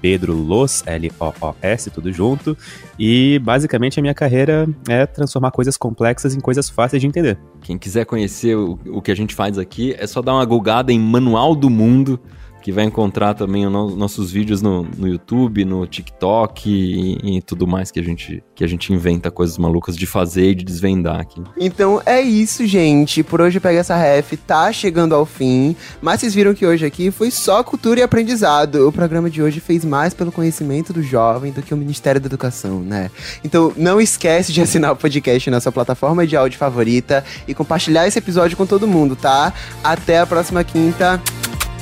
@pedrolos, 0.01 0.83
L-O-O-S, 0.87 1.91
tudo 1.91 2.13
junto. 2.13 2.57
E 2.99 3.41
basicamente 3.41 3.99
a 3.99 4.03
minha 4.03 4.15
carreira 4.15 4.69
é 4.89 5.07
transformar 5.07 5.51
coisas 5.51 5.77
complexas 5.77 6.35
em 6.35 6.41
coisas 6.41 6.69
fáceis 6.69 7.01
de 7.01 7.07
entender. 7.07 7.39
Quem 7.63 7.79
quiser 7.79 8.05
conhecer 8.05 8.57
o, 8.57 8.79
o 8.87 9.03
que 9.03 9.11
a 9.11 9.17
gente 9.17 9.35
faz 9.35 9.59
aqui, 9.59 9.95
é 9.99 10.07
só 10.07 10.23
dar 10.23 10.35
uma 10.35 10.45
gulgada 10.45 10.93
em 10.93 10.99
Manual 10.99 11.55
do 11.55 11.69
Mundo 11.69 12.21
que 12.63 12.73
vai 12.73 12.85
encontrar 12.85 13.35
também 13.35 13.67
no, 13.67 13.95
nossos 13.97 14.31
vídeos 14.31 14.63
no, 14.63 14.85
no 14.85 15.09
YouTube, 15.09 15.65
no 15.65 15.87
TikTok 15.87 16.71
e, 16.71 17.37
e, 17.37 17.43
tudo 17.43 17.67
mais 17.67 17.91
que 17.91 17.99
a, 17.99 18.03
gente, 18.03 18.43
que 18.55 18.63
a 18.63 18.67
gente 18.67 18.93
inventa 18.93 19.31
coisas 19.31 19.59
malucas 19.59 19.97
de 19.97 20.07
fazer 20.07 20.51
e 20.51 20.55
de 20.55 20.65
desvendar 20.65 21.21
aqui. 21.21 21.43
Então 21.59 22.01
é 22.07 22.21
isso, 22.21 22.67
gente. 22.67 23.23
Por 23.23 23.41
hoje 23.41 23.61
Pega 23.61 23.81
essa 23.81 23.97
ref 23.97 24.33
tá 24.47 24.73
chegando 24.73 25.15
ao 25.15 25.27
fim, 25.27 25.77
mas 26.01 26.21
vocês 26.21 26.35
viram 26.35 26.55
que 26.55 26.65
hoje 26.65 26.87
aqui 26.87 27.11
foi 27.11 27.31
só 27.31 27.63
cultura 27.63 28.01
e 28.01 28.03
aprendizado. 28.03 28.89
O 28.89 28.93
programa 28.93 29.29
de 29.29 29.43
hoje 29.43 29.61
fez 29.61 29.85
mais 29.85 30.15
pelo 30.15 30.31
conhecimento 30.31 30.93
do 30.93 31.03
jovem 31.03 31.53
do 31.53 31.63
que 31.63 31.75
o 31.75 31.77
Ministério 31.77 32.21
da 32.21 32.27
Educação, 32.27 32.81
né? 32.81 33.11
Então 33.45 33.73
não 33.77 34.01
esquece 34.01 34.53
de 34.53 34.61
assinar 34.61 34.93
o 34.93 34.97
podcast 34.97 35.51
na 35.51 35.61
sua 35.61 35.73
plataforma 35.73 36.27
de 36.27 36.37
áudio 36.37 36.59
favorita 36.59 37.25
e 37.47 37.55
compartilhar 37.55 38.07
esse 38.07 38.19
episódio 38.19 38.57
com 38.57 38.67
todo 38.67 38.87
mundo, 38.87 39.17
tá? 39.17 39.53
Até 39.83 40.21
a 40.21 40.27
próxima 40.27 40.63
quinta. 40.63 41.21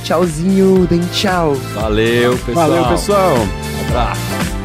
Tchauzinho, 0.05 0.87
deem 0.87 1.01
tchau. 1.13 1.55
Valeu, 1.75 2.37
pessoal. 2.39 2.69
Valeu, 2.69 2.85
pessoal. 2.89 3.35
Um 3.37 3.89
abraço. 3.89 4.60